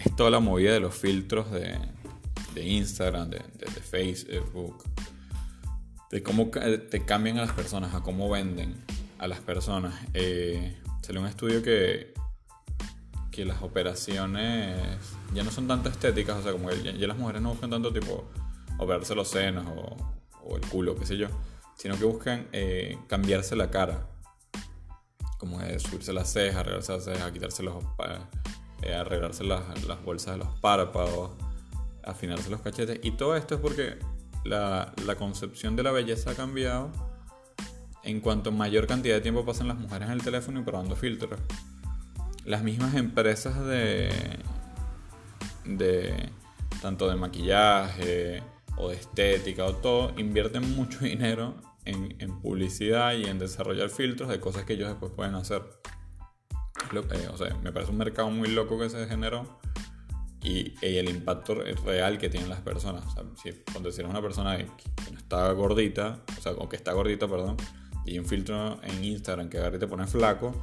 es 0.06 0.16
toda 0.16 0.30
la 0.30 0.40
movida 0.40 0.74
de 0.74 0.80
los 0.80 0.96
filtros 0.96 1.52
de, 1.52 1.78
de 2.54 2.66
Instagram, 2.66 3.30
de, 3.30 3.40
de, 3.40 3.68
Facebook, 3.68 4.84
de 6.12 6.24
cómo 6.24 6.50
te 6.50 7.06
cambian 7.06 7.38
a 7.38 7.42
las 7.42 7.54
personas, 7.54 7.94
a 7.94 8.02
cómo 8.02 8.30
venden 8.30 8.76
a 9.20 9.28
las 9.28 9.40
personas. 9.40 9.94
Eh, 10.14 10.78
salió 11.02 11.22
un 11.22 11.28
estudio 11.28 11.62
que, 11.64 12.14
que 13.32 13.46
las 13.46 13.62
operaciones 13.62 14.78
ya 15.34 15.44
no 15.44 15.52
son 15.52 15.68
tanto 15.68 15.90
estéticas, 15.90 16.38
o 16.38 16.44
sea, 16.44 16.52
como 16.52 16.70
que 16.70 16.84
ya, 16.84 16.92
ya 16.92 17.08
las 17.08 17.18
mujeres 17.18 17.42
no 17.42 17.50
buscan 17.50 17.70
tanto 17.70 17.92
tipo 17.92 18.30
operarse 18.78 19.16
los 19.16 19.28
senos 19.28 19.66
o 19.68 20.14
o 20.46 20.56
el 20.56 20.62
culo, 20.68 20.96
qué 20.96 21.06
sé 21.06 21.18
yo, 21.18 21.28
sino 21.76 21.98
que 21.98 22.06
buscan 22.06 22.48
eh, 22.52 22.98
cambiarse 23.08 23.56
la 23.56 23.72
cara, 23.72 24.08
como 25.38 25.62
es 25.62 25.84
subirse 25.84 26.14
las 26.14 26.32
cejas, 26.32 26.58
arreglarse 26.58 26.94
las 26.94 27.04
cejas, 27.06 27.32
quitarse 27.32 27.64
los, 27.64 27.84
eh, 27.84 28.20
arreglarse 28.94 29.44
las, 29.44 29.86
las, 29.86 30.04
bolsas 30.04 30.34
de 30.34 30.40
los 30.40 30.60
párpados, 30.60 31.32
afinarse 32.04 32.50
los 32.50 32.62
cachetes, 32.62 33.00
y 33.04 33.12
todo 33.12 33.36
esto 33.36 33.56
es 33.56 33.62
porque 33.62 33.98
la, 34.44 34.94
la 35.06 35.16
concepción 35.16 35.76
de 35.76 35.84
la 35.84 35.92
belleza 35.92 36.32
ha 36.32 36.36
cambiado 36.36 36.92
en 38.04 38.20
cuanto 38.20 38.52
mayor 38.52 38.88
cantidad 38.88 39.16
de 39.16 39.22
tiempo 39.22 39.46
pasan 39.46 39.68
las 39.68 39.78
mujeres 39.78 40.08
en 40.08 40.14
el 40.14 40.24
teléfono 40.24 40.60
y 40.60 40.64
probando 40.64 40.96
filtros. 40.96 41.40
Las 42.46 42.62
mismas 42.62 42.96
empresas 42.96 43.66
de, 43.66 44.12
de 45.64 46.30
tanto 46.82 47.10
de 47.10 47.16
maquillaje, 47.16 48.44
o 48.76 48.90
de 48.90 48.96
estética 48.96 49.66
o 49.66 49.76
todo, 49.76 50.14
invierten 50.18 50.76
mucho 50.76 51.00
dinero 51.06 51.56
en, 51.86 52.16
en, 52.20 52.40
publicidad 52.40 53.14
y 53.14 53.26
en 53.26 53.40
desarrollar 53.40 53.90
filtros 53.90 54.30
de 54.30 54.40
cosas 54.40 54.64
que 54.66 54.74
ellos 54.74 54.90
después 54.90 55.12
pueden 55.12 55.36
hacer. 55.36 55.62
O 57.02 57.38
sea, 57.38 57.56
me 57.64 57.72
parece 57.72 57.92
un 57.92 57.98
mercado 57.98 58.30
muy 58.30 58.50
loco 58.50 58.80
que 58.80 58.90
se 58.90 59.06
generó 59.08 59.60
y, 60.42 60.74
y 60.82 60.98
el 60.98 61.10
impacto 61.10 61.56
real 61.86 62.18
que 62.18 62.30
tienen 62.30 62.50
las 62.50 62.62
personas. 62.62 63.06
O 63.06 63.12
sea, 63.12 63.24
si 63.42 63.52
cuando 63.72 63.90
decimos 63.90 64.12
una 64.12 64.22
persona 64.22 64.58
que, 64.58 65.12
no 65.12 65.18
está 65.18 65.52
gordita, 65.52 66.20
o 66.38 66.42
sea, 66.42 66.54
o 66.54 66.70
que 66.70 66.76
está 66.76 66.94
gordita, 66.94 67.28
perdón, 67.28 67.58
y 68.06 68.20
un 68.20 68.26
filtro 68.26 68.80
en 68.84 69.04
Instagram 69.04 69.50
que 69.50 69.58
agarra 69.58 69.78
y 69.78 69.80
te 69.80 69.88
pone 69.88 70.08
flaco, 70.08 70.54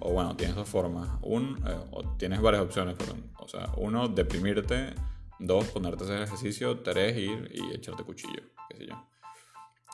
o 0.00 0.12
bueno, 0.12 0.36
tienes 0.36 0.56
dos 0.56 0.68
formas. 0.68 1.08
Un, 1.22 1.62
eh, 1.66 1.76
o 1.92 2.02
tienes 2.16 2.40
varias 2.40 2.62
opciones, 2.62 2.96
perdón. 2.96 3.30
O 3.38 3.48
sea, 3.48 3.70
uno, 3.76 4.08
deprimirte 4.08 4.94
Dos, 5.44 5.66
ponerte 5.66 6.04
a 6.04 6.06
hacer 6.06 6.22
ejercicio. 6.22 6.78
Tres, 6.78 7.16
ir 7.16 7.50
y 7.52 7.74
echarte 7.74 8.04
cuchillo, 8.04 8.42
qué 8.68 8.76
sé 8.76 8.86
yo. 8.86 9.08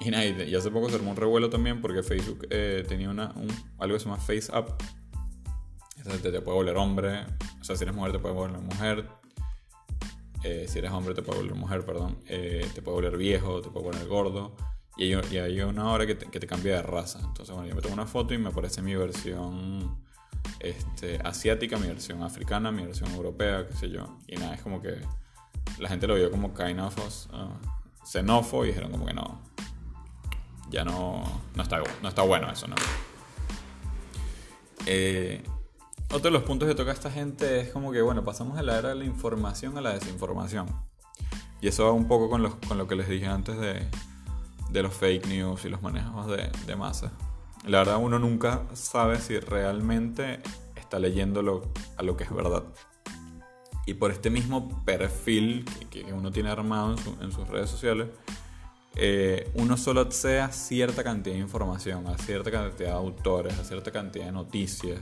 Y 0.01 0.11
nada, 0.11 0.27
y 0.27 0.55
hace 0.55 0.71
poco 0.71 0.91
se 0.91 0.97
armó 0.97 1.11
un 1.11 1.17
revuelo 1.17 1.49
también 1.49 1.81
porque 1.81 2.03
Facebook 2.03 2.47
eh, 2.51 2.85
tenía 2.87 3.09
una, 3.09 3.33
un, 3.35 3.49
algo 3.79 3.95
que 3.95 4.01
se 4.01 4.05
llama 4.05 4.19
Face 4.19 4.53
Up. 4.57 4.75
Te, 6.09 6.33
te 6.33 6.41
puede 6.41 6.57
volver 6.57 6.77
hombre. 6.77 7.27
O 7.61 7.65
sea, 7.65 7.77
si 7.77 7.85
eres 7.85 7.95
mujer 7.95 8.13
te 8.13 8.19
puede 8.19 8.35
volver 8.35 8.61
mujer. 8.61 9.09
Eh, 10.45 10.67
si 10.69 10.79
eres 10.79 10.91
hombre 10.93 11.15
te 11.15 11.23
puede 11.23 11.41
volver 11.41 11.57
mujer, 11.57 11.85
perdón. 11.85 12.19
Eh, 12.27 12.69
te 12.75 12.83
puede 12.83 12.97
volver 12.97 13.17
viejo, 13.17 13.61
te 13.61 13.71
puede 13.71 13.87
volver 13.87 14.07
gordo. 14.07 14.57
Y 14.97 15.13
hay, 15.13 15.23
y 15.31 15.39
hay 15.39 15.61
una 15.61 15.93
hora 15.93 16.07
que 16.07 16.15
te, 16.15 16.27
que 16.27 16.41
te, 16.41 16.47
cambia 16.47 16.77
de 16.77 16.83
raza. 16.83 17.21
Entonces, 17.21 17.55
bueno, 17.55 17.69
yo 17.69 17.75
me 17.75 17.83
tomo 17.83 17.95
una 17.95 18.07
foto 18.07 18.35
y 18.35 18.39
me 18.39 18.49
aparece 18.49 18.83
mi 18.83 18.97
versión 18.97 19.97
este, 20.61 21.21
asiática, 21.23 21.79
mi 21.79 21.87
versión 21.87 22.23
africana, 22.23 22.73
mi 22.73 22.85
versión 22.85 23.11
europea, 23.13 23.67
qué 23.67 23.75
sé 23.75 23.91
yo. 23.91 24.19
Y 24.27 24.37
nada, 24.37 24.55
es 24.55 24.63
como 24.63 24.83
que 24.83 25.01
la 25.79 25.89
gente 25.89 26.07
lo 26.07 26.15
vio 26.15 26.31
como 26.31 26.53
kind 26.55 26.81
of 26.81 26.97
uh, 27.33 28.65
y 28.65 28.67
dijeron 28.67 28.91
como 28.91 29.07
que 29.07 29.15
no, 29.15 29.41
ya 30.71 30.85
no, 30.85 31.23
no, 31.55 31.63
está, 31.63 31.81
no 32.03 32.09
está 32.09 32.23
bueno 32.23 32.51
eso, 32.51 32.67
¿no? 32.67 32.77
Eh, 34.87 35.43
otro 36.11 36.31
de 36.31 36.31
los 36.31 36.43
puntos 36.43 36.69
que 36.69 36.75
toca 36.75 36.93
esta 36.93 37.11
gente 37.11 37.61
es 37.61 37.71
como 37.71 37.93
que, 37.93 38.03
bueno, 38.03 38.25
pasamos 38.25 38.57
de 38.57 38.63
la 38.63 38.79
era 38.79 38.91
de 38.91 38.95
la 38.97 39.05
información 39.05 39.77
a 39.79 39.81
la 39.81 39.95
desinformación. 39.95 40.67
Y 41.61 41.69
eso 41.69 41.85
va 41.85 41.93
un 41.93 42.09
poco 42.09 42.31
con, 42.31 42.43
los, 42.43 42.55
con 42.67 42.79
lo 42.79 42.87
que 42.87 42.95
les 42.95 43.09
dije 43.09 43.27
antes 43.27 43.59
de, 43.59 43.87
de 44.71 44.83
los 44.83 44.95
fake 44.95 45.27
news 45.27 45.65
y 45.65 45.69
los 45.69 45.83
manejos 45.83 46.27
de, 46.29 46.51
de 46.67 46.77
masa. 46.77 47.13
La 47.67 47.79
verdad 47.79 47.99
uno 47.99 48.19
nunca 48.19 48.63
sabe 48.75 49.19
si 49.19 49.39
realmente 49.41 50.41
está 50.77 50.99
leyendo 50.99 51.41
a 51.97 52.03
lo 52.03 52.17
que 52.17 52.25
es 52.25 52.35
verdad. 52.35 52.65
Y 53.89 53.95
por 53.95 54.11
este 54.11 54.29
mismo 54.29 54.85
perfil 54.85 55.65
que, 55.91 56.05
uno 56.13 56.31
tiene 56.31 56.51
armado 56.51 56.95
en, 57.23 57.33
sus 57.33 57.49
redes 57.49 57.71
sociales, 57.71 58.09
eh, 58.97 59.51
uno 59.55 59.79
solo 59.79 60.03
accede 60.03 60.41
a 60.41 60.53
cierta 60.53 61.03
cantidad 61.03 61.37
de 61.37 61.41
información, 61.41 62.07
a 62.07 62.19
cierta 62.19 62.51
cantidad 62.51 62.91
de 62.91 62.95
autores, 62.95 63.59
a 63.59 63.65
cierta 63.65 63.91
cantidad 63.91 64.27
de 64.27 64.33
noticias. 64.33 65.01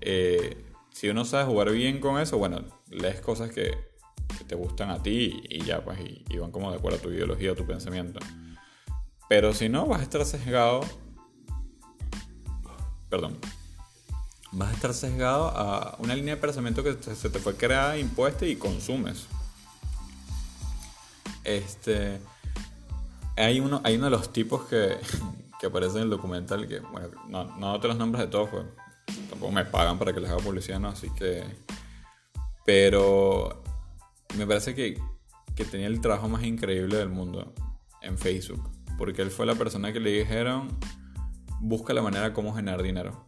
Eh, 0.00 0.64
si 0.90 1.08
uno 1.08 1.24
sabe 1.24 1.44
jugar 1.44 1.70
bien 1.72 2.00
con 2.00 2.20
eso, 2.20 2.38
bueno, 2.38 2.64
lees 2.90 3.20
cosas 3.20 3.50
que, 3.50 3.96
te 4.46 4.54
gustan 4.54 4.90
a 4.90 5.02
ti 5.02 5.42
y, 5.48 5.64
ya, 5.64 5.82
pues, 5.82 5.98
y, 6.00 6.36
van 6.36 6.50
como 6.50 6.70
de 6.70 6.76
acuerdo 6.76 6.98
a 6.98 7.02
tu 7.02 7.10
ideología, 7.10 7.52
a 7.52 7.54
tu 7.54 7.66
pensamiento. 7.66 8.20
Pero 9.28 9.52
si 9.52 9.68
no, 9.68 9.86
vas 9.86 10.00
a 10.00 10.02
estar 10.04 10.24
sesgado. 10.24 10.80
Perdón 13.08 13.38
vas 14.56 14.70
a 14.70 14.72
estar 14.72 14.94
sesgado 14.94 15.48
a 15.48 15.96
una 15.98 16.14
línea 16.14 16.34
de 16.34 16.40
pensamiento 16.40 16.82
que 16.82 16.96
se 17.14 17.30
te 17.30 17.38
fue 17.38 17.56
creada, 17.56 17.98
impuesta 17.98 18.46
y 18.46 18.56
consumes. 18.56 19.26
Este. 21.44 22.20
Hay 23.36 23.60
uno, 23.60 23.82
hay 23.84 23.96
uno 23.96 24.06
de 24.06 24.10
los 24.10 24.32
tipos 24.32 24.64
que, 24.64 24.96
que 25.60 25.66
aparece 25.66 25.98
en 25.98 26.04
el 26.04 26.10
documental 26.10 26.66
que, 26.66 26.80
bueno, 26.80 27.08
no, 27.28 27.44
no 27.58 27.78
te 27.80 27.88
los 27.88 27.98
nombres 27.98 28.24
de 28.24 28.30
todos, 28.30 28.48
pues 28.48 28.64
tampoco 29.36 29.52
me 29.52 29.64
pagan 29.66 29.98
para 29.98 30.14
que 30.14 30.20
les 30.20 30.30
haga 30.30 30.42
publicidad, 30.42 30.80
¿no? 30.80 30.88
Así 30.88 31.10
que. 31.10 31.44
Pero 32.64 33.62
me 34.36 34.46
parece 34.46 34.74
que, 34.74 34.98
que 35.54 35.64
tenía 35.64 35.86
el 35.86 36.00
trabajo 36.00 36.28
más 36.28 36.42
increíble 36.42 36.96
del 36.96 37.10
mundo 37.10 37.52
en 38.02 38.18
Facebook. 38.18 38.70
Porque 38.98 39.22
él 39.22 39.30
fue 39.30 39.46
la 39.46 39.54
persona 39.54 39.92
que 39.92 40.00
le 40.00 40.10
dijeron, 40.10 40.68
busca 41.60 41.92
la 41.92 42.02
manera 42.02 42.32
cómo 42.32 42.54
generar 42.54 42.82
dinero. 42.82 43.26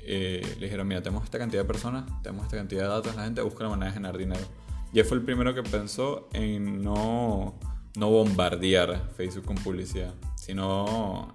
Eh, 0.00 0.42
le 0.58 0.66
dijeron, 0.66 0.86
mira, 0.86 1.02
tenemos 1.02 1.24
esta 1.24 1.38
cantidad 1.38 1.62
de 1.62 1.66
personas, 1.66 2.04
tenemos 2.22 2.44
esta 2.44 2.56
cantidad 2.56 2.82
de 2.82 2.88
datos, 2.88 3.16
la 3.16 3.24
gente 3.24 3.40
busca 3.42 3.64
la 3.64 3.70
manera 3.70 3.86
de 3.86 3.94
generar 3.94 4.18
dinero. 4.18 4.44
Y 4.92 4.98
él 4.98 5.04
fue 5.04 5.16
el 5.16 5.24
primero 5.24 5.54
que 5.54 5.62
pensó 5.62 6.28
en 6.32 6.82
no, 6.82 7.58
no 7.96 8.10
bombardear 8.10 9.10
Facebook 9.16 9.46
con 9.46 9.56
publicidad, 9.56 10.14
sino 10.36 11.32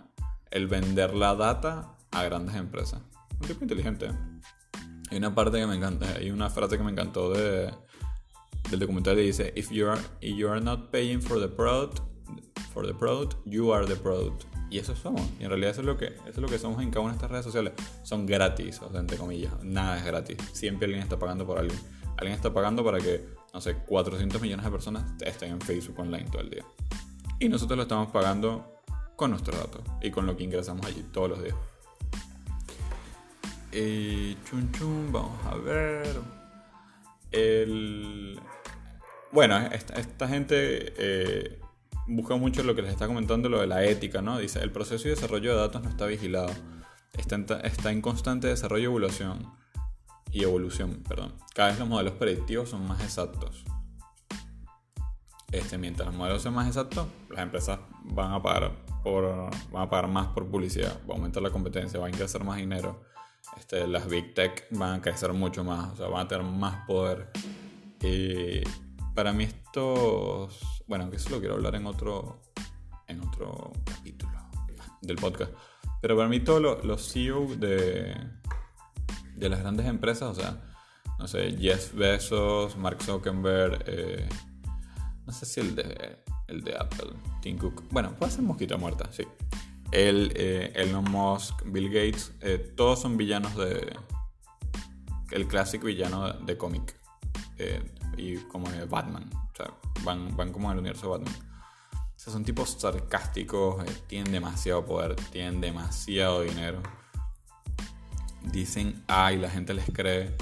el 0.51 0.67
vender 0.67 1.15
la 1.15 1.35
data 1.35 1.95
a 2.11 2.23
grandes 2.23 2.55
empresas. 2.55 3.01
Un 3.41 3.47
tipo 3.47 3.63
inteligente. 3.63 4.09
Hay 5.09 5.17
una 5.17 5.33
parte 5.33 5.59
que 5.59 5.67
me 5.67 5.75
encanta, 5.75 6.07
hay 6.15 6.31
una 6.31 6.49
frase 6.49 6.77
que 6.77 6.83
me 6.83 6.91
encantó 6.91 7.33
de, 7.33 7.71
del 8.69 8.79
documental 8.79 9.15
que 9.15 9.21
dice, 9.21 9.51
if 9.55 9.71
you 9.71 9.89
are, 9.89 9.99
if 10.21 10.37
you 10.37 10.47
are 10.47 10.61
not 10.61 10.91
paying 10.91 11.21
for 11.21 11.39
the 11.39 11.47
product, 11.47 11.99
for 12.73 12.85
the 12.85 12.93
product, 12.93 13.35
you 13.45 13.73
are 13.73 13.85
the 13.85 13.95
product. 13.95 14.45
Y 14.69 14.77
eso 14.77 14.95
somos. 14.95 15.21
Y 15.39 15.43
en 15.43 15.49
realidad 15.49 15.71
eso 15.71 15.81
es 15.81 15.87
lo 15.87 15.97
que, 15.97 16.05
eso 16.05 16.29
es 16.29 16.37
lo 16.37 16.47
que 16.47 16.57
somos 16.57 16.81
en 16.81 16.91
cada 16.91 17.01
una 17.01 17.11
de 17.13 17.17
estas 17.17 17.31
redes 17.31 17.45
sociales. 17.45 17.73
Son 18.03 18.25
gratis, 18.25 18.79
o 18.81 18.89
sea, 18.89 19.01
entre 19.01 19.17
comillas. 19.17 19.51
Nada 19.63 19.97
es 19.97 20.05
gratis. 20.05 20.37
Siempre 20.53 20.85
alguien 20.85 21.03
está 21.03 21.19
pagando 21.19 21.45
por 21.45 21.57
algo. 21.57 21.75
Alguien 22.17 22.35
está 22.35 22.53
pagando 22.53 22.85
para 22.85 22.99
que 22.99 23.25
no 23.53 23.59
sé, 23.59 23.75
400 23.75 24.41
millones 24.41 24.65
de 24.65 24.71
personas 24.71 25.03
estén 25.21 25.51
en 25.51 25.61
Facebook 25.61 25.99
Online 25.99 26.25
todo 26.31 26.41
el 26.41 26.49
día. 26.49 26.65
Y 27.39 27.49
nosotros 27.49 27.75
lo 27.75 27.83
estamos 27.83 28.11
pagando 28.11 28.81
con 29.15 29.31
nuestros 29.31 29.57
datos 29.57 29.81
y 30.01 30.11
con 30.11 30.25
lo 30.25 30.37
que 30.37 30.43
ingresamos 30.43 30.85
allí 30.85 31.03
todos 31.11 31.29
los 31.29 31.43
días. 31.43 31.55
Y 33.71 34.35
chun 34.43 34.71
chun, 34.73 35.11
vamos 35.11 35.39
a 35.45 35.55
ver. 35.55 36.19
El... 37.31 38.39
Bueno, 39.31 39.57
esta, 39.57 40.27
gente 40.27 40.93
eh, 40.97 41.61
busca 42.07 42.35
mucho 42.35 42.63
lo 42.63 42.75
que 42.75 42.81
les 42.81 42.91
está 42.91 43.07
comentando, 43.07 43.47
lo 43.47 43.61
de 43.61 43.67
la 43.67 43.85
ética, 43.85 44.21
¿no? 44.21 44.37
Dice, 44.37 44.59
el 44.59 44.71
proceso 44.71 45.07
y 45.07 45.11
desarrollo 45.11 45.51
de 45.53 45.61
datos 45.61 45.81
no 45.81 45.89
está 45.89 46.05
vigilado. 46.05 46.51
Está 47.17 47.35
en, 47.35 47.45
está 47.63 47.91
en 47.91 48.01
constante 48.01 48.47
desarrollo 48.47 48.83
y 48.83 48.85
evolución. 48.85 49.53
Y 50.31 50.43
evolución, 50.43 51.03
perdón. 51.07 51.33
Cada 51.53 51.69
vez 51.69 51.79
los 51.79 51.87
modelos 51.87 52.13
predictivos 52.13 52.69
son 52.69 52.85
más 52.87 53.01
exactos. 53.01 53.63
Este, 55.51 55.77
mientras 55.77 56.07
los 56.07 56.15
modelos 56.15 56.41
sean 56.41 56.53
más 56.53 56.67
exactos, 56.67 57.07
las 57.29 57.41
empresas 57.41 57.79
van 58.03 58.31
a 58.31 58.41
pagar 58.41 58.71
por, 59.03 59.51
van 59.71 59.83
a 59.83 59.89
pagar 59.89 60.07
más 60.07 60.27
por 60.27 60.47
publicidad, 60.47 60.97
va 61.09 61.13
a 61.13 61.17
aumentar 61.17 61.43
la 61.43 61.49
competencia, 61.49 61.99
va 61.99 62.07
a 62.07 62.09
ingresar 62.09 62.43
más 62.45 62.57
dinero. 62.57 63.03
Este, 63.57 63.87
las 63.87 64.07
big 64.07 64.33
tech 64.33 64.67
van 64.71 64.99
a 64.99 65.01
crecer 65.01 65.33
mucho 65.33 65.63
más, 65.63 65.93
o 65.93 65.95
sea, 65.95 66.07
van 66.07 66.25
a 66.25 66.27
tener 66.27 66.45
más 66.45 66.85
poder. 66.85 67.29
Y 68.01 68.61
para 69.13 69.33
mí 69.33 69.43
estos, 69.43 70.83
bueno, 70.87 71.09
que 71.09 71.17
eso 71.17 71.29
lo 71.29 71.39
quiero 71.39 71.55
hablar 71.55 71.75
en 71.75 71.85
otro, 71.85 72.41
en 73.07 73.21
otro 73.21 73.71
capítulo 73.85 74.31
del 75.01 75.17
podcast. 75.17 75.51
Pero 76.01 76.15
para 76.15 76.27
mí 76.27 76.39
todos 76.39 76.83
los, 76.83 77.11
CEO 77.11 77.47
de, 77.57 78.15
de 79.35 79.49
las 79.49 79.59
grandes 79.59 79.85
empresas, 79.85 80.29
o 80.29 80.35
sea, 80.35 80.59
no 81.19 81.27
sé, 81.27 81.55
Jeff 81.59 81.93
Bezos, 81.93 82.75
Mark 82.77 83.03
Zuckerberg, 83.03 83.83
eh, 83.85 84.27
no 85.27 85.31
sé 85.31 85.45
si 85.45 85.59
el 85.59 85.75
de, 85.75 86.17
el 86.47 86.61
de 86.61 86.75
Apple, 86.75 87.11
Tim 87.41 87.57
Cook. 87.59 87.83
Bueno, 87.91 88.15
puede 88.15 88.31
ser 88.31 88.41
Mosquita 88.41 88.77
Muerta, 88.77 89.07
sí. 89.11 89.23
El, 89.91 90.31
eh, 90.35 90.71
Elon 90.75 91.03
Musk, 91.03 91.63
Bill 91.65 91.87
Gates, 91.89 92.31
eh, 92.41 92.73
todos 92.75 93.01
son 93.01 93.17
villanos 93.17 93.55
de. 93.55 93.93
El 95.31 95.47
clásico 95.47 95.87
villano 95.87 96.31
de, 96.33 96.57
cómic. 96.57 96.95
Eh, 97.57 97.83
y 98.17 98.37
como 98.37 98.69
de 98.69 98.85
Batman. 98.85 99.29
Van, 100.03 100.35
van 100.35 100.51
como 100.51 100.67
en 100.67 100.73
el 100.73 100.79
universo 100.79 101.03
de 101.03 101.19
Batman. 101.19 101.51
O 101.93 102.19
sea, 102.23 102.33
son 102.33 102.43
tipos 102.43 102.71
sarcásticos, 102.79 103.83
tienen 104.07 104.31
demasiado 104.31 104.85
poder, 104.85 105.15
tienen 105.31 105.61
demasiado 105.61 106.41
dinero. 106.41 106.81
Dicen 108.43 109.03
ay, 109.07 109.37
la 109.37 109.49
gente 109.49 109.73
les 109.73 109.85
cree. 109.91 110.35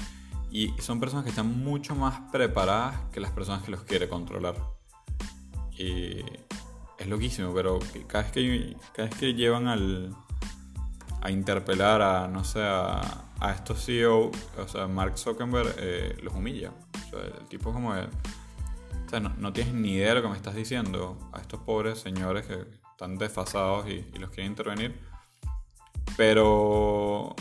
Y 0.50 0.74
son 0.80 0.98
personas 0.98 1.24
que 1.24 1.30
están 1.30 1.62
mucho 1.62 1.94
más 1.94 2.20
preparadas 2.32 2.96
que 3.12 3.20
las 3.20 3.30
personas 3.30 3.62
que 3.62 3.70
los 3.70 3.82
quiere 3.84 4.08
controlar. 4.08 4.56
Y 5.78 6.22
es 7.00 7.06
loquísimo, 7.06 7.52
pero 7.54 7.78
cada 8.06 8.24
vez 8.24 8.32
que, 8.32 8.76
cada 8.92 9.08
vez 9.08 9.18
que 9.18 9.32
llevan 9.34 9.66
al, 9.68 10.14
a 11.22 11.30
interpelar 11.30 12.02
a, 12.02 12.28
no 12.28 12.44
sé, 12.44 12.60
a, 12.62 13.26
estos 13.54 13.86
CEO, 13.86 14.30
o 14.58 14.68
sea, 14.68 14.86
Mark 14.86 15.16
Zuckerberg 15.16 15.74
eh, 15.78 16.16
los 16.22 16.34
humilla. 16.34 16.72
El 17.12 17.48
tipo 17.48 17.72
como 17.72 17.94
de, 17.94 18.02
o 18.02 19.08
sea, 19.08 19.18
no, 19.18 19.52
tienes 19.52 19.72
ni 19.72 19.94
idea 19.94 20.10
de 20.10 20.16
lo 20.16 20.22
que 20.22 20.28
me 20.28 20.36
estás 20.36 20.54
diciendo 20.54 21.18
a 21.32 21.40
estos 21.40 21.60
pobres 21.60 21.98
señores 21.98 22.46
que 22.46 22.66
están 22.92 23.16
desfasados 23.16 23.88
y, 23.88 24.04
los 24.18 24.30
quieren 24.30 24.52
intervenir. 24.52 25.00
Pero 26.18 27.34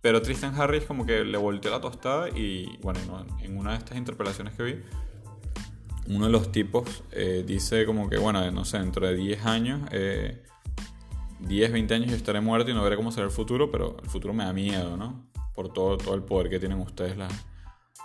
pero 0.00 0.22
Tristan 0.22 0.60
Harris 0.60 0.84
como 0.84 1.06
que 1.06 1.24
le 1.24 1.38
volteó 1.38 1.70
la 1.70 1.80
tostada 1.80 2.28
y 2.28 2.78
bueno, 2.80 3.00
en 3.42 3.56
una 3.56 3.72
de 3.72 3.78
estas 3.78 3.96
interpelaciones 3.96 4.54
que 4.54 4.62
vi, 4.62 4.82
uno 6.08 6.26
de 6.26 6.32
los 6.32 6.52
tipos 6.52 7.02
eh, 7.12 7.44
dice 7.46 7.84
como 7.84 8.08
que, 8.08 8.18
bueno, 8.18 8.48
no 8.50 8.64
sé, 8.64 8.78
dentro 8.78 9.06
de 9.06 9.14
10 9.14 9.44
años, 9.46 9.80
10, 9.90 9.92
eh, 9.92 11.68
20 11.72 11.94
años 11.94 12.10
yo 12.10 12.16
estaré 12.16 12.40
muerto 12.40 12.70
y 12.70 12.74
no 12.74 12.82
veré 12.82 12.96
cómo 12.96 13.10
será 13.12 13.26
el 13.26 13.32
futuro, 13.32 13.70
pero 13.70 13.96
el 14.02 14.08
futuro 14.08 14.32
me 14.32 14.44
da 14.44 14.52
miedo, 14.52 14.96
¿no? 14.96 15.26
Por 15.54 15.72
todo, 15.72 15.96
todo 15.96 16.14
el 16.14 16.22
poder 16.22 16.50
que 16.50 16.58
tienen 16.58 16.80
ustedes 16.80 17.16
las, 17.16 17.32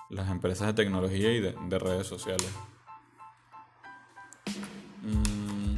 las 0.09 0.29
empresas 0.29 0.67
de 0.67 0.73
tecnología 0.73 1.31
y 1.31 1.41
de, 1.41 1.79
redes 1.79 2.07
sociales. 2.07 2.49
Mm, 5.01 5.75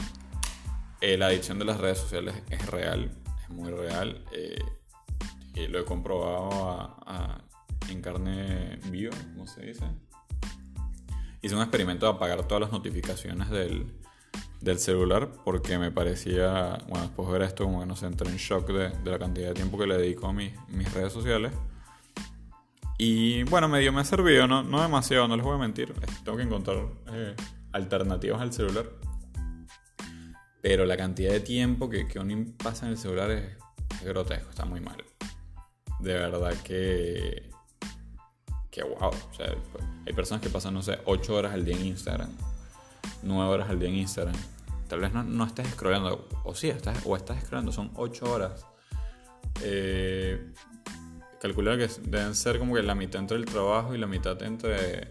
eh, 1.01 1.17
la 1.17 1.27
adicción 1.27 1.59
de 1.59 1.65
las 1.65 1.79
redes 1.79 1.97
sociales 1.97 2.35
es 2.49 2.65
real, 2.67 3.11
es 3.43 3.49
muy 3.49 3.71
real. 3.71 4.23
y 5.55 5.67
lo 5.67 5.79
he 5.79 5.85
comprobado 5.85 6.95
en 7.89 8.01
carne 8.01 8.79
viva, 8.89 9.15
¿cómo 9.33 9.45
se 9.47 9.61
dice? 9.61 9.85
Hice 11.43 11.55
un 11.55 11.61
experimento 11.61 12.05
de 12.07 12.13
apagar 12.13 12.47
todas 12.47 12.61
las 12.61 12.71
notificaciones 12.71 13.49
del, 13.49 13.85
celular 14.79 15.29
porque 15.43 15.77
me 15.77 15.91
parecía, 15.91 16.79
bueno, 16.87 17.05
después 17.07 17.27
de 17.27 17.33
ver 17.33 17.41
esto, 17.43 17.65
como 17.65 17.81
que 17.81 17.85
no 17.85 17.97
sé, 17.97 18.05
entré 18.05 18.29
en 18.29 18.37
shock 18.37 18.65
de, 18.67 18.91
la 19.03 19.19
cantidad 19.19 19.49
de 19.49 19.53
tiempo 19.53 19.77
que 19.77 19.85
le 19.85 19.97
dedico 19.97 20.27
a 20.27 20.33
mis, 20.33 20.53
redes 20.93 21.11
sociales. 21.11 21.51
Y 22.97 23.43
bueno, 23.43 23.67
medio 23.67 23.91
me 23.91 23.99
ha 23.99 24.05
servido, 24.05 24.47
no, 24.47 24.63
no 24.63 24.81
demasiado, 24.81 25.27
no 25.27 25.35
les 25.35 25.43
voy 25.43 25.55
a 25.55 25.57
mentir. 25.57 25.93
Tengo 26.23 26.37
que 26.37 26.43
encontrar 26.43 26.77
eh, 27.11 27.35
alternativas 27.73 28.39
al 28.39 28.53
celular. 28.53 28.85
Pero 30.61 30.85
la 30.85 30.95
cantidad 30.95 31.33
de 31.33 31.41
tiempo 31.41 31.89
que, 31.89 32.07
que 32.07 32.19
uno 32.19 32.45
pasa 32.63 32.85
en 32.85 32.93
el 32.93 32.97
celular 32.97 33.29
es, 33.31 33.57
es 33.95 34.03
grotesco, 34.05 34.49
está 34.49 34.63
muy 34.63 34.79
mal. 34.79 35.03
De 35.99 36.13
verdad 36.13 36.53
que 36.63 37.52
wow. 39.09 39.19
O 39.19 40.05
hay 40.05 40.13
personas 40.13 40.41
que 40.41 40.49
pasan, 40.49 40.73
no 40.73 40.81
sé, 40.81 40.99
8 41.05 41.35
horas 41.35 41.53
al 41.53 41.65
día 41.65 41.75
en 41.75 41.85
Instagram, 41.85 42.29
9 43.23 43.51
horas 43.51 43.69
al 43.69 43.79
día 43.79 43.89
en 43.89 43.95
Instagram. 43.95 44.35
Tal 44.87 44.99
vez 44.99 45.13
no, 45.13 45.23
no 45.23 45.45
estés 45.45 45.67
scrollando, 45.69 46.27
o 46.43 46.53
sí, 46.53 46.69
estás, 46.69 46.97
o 47.05 47.15
estás 47.15 47.43
scrollando, 47.43 47.71
son 47.71 47.91
8 47.95 48.31
horas. 48.31 48.65
Eh, 49.61 50.51
calcular 51.39 51.77
que 51.77 51.89
deben 52.03 52.35
ser 52.35 52.59
como 52.59 52.75
que 52.75 52.83
la 52.83 52.95
mitad 52.95 53.21
entre 53.21 53.37
el 53.37 53.45
trabajo 53.45 53.95
y 53.95 53.97
la 53.97 54.07
mitad 54.07 54.41
entre 54.43 55.09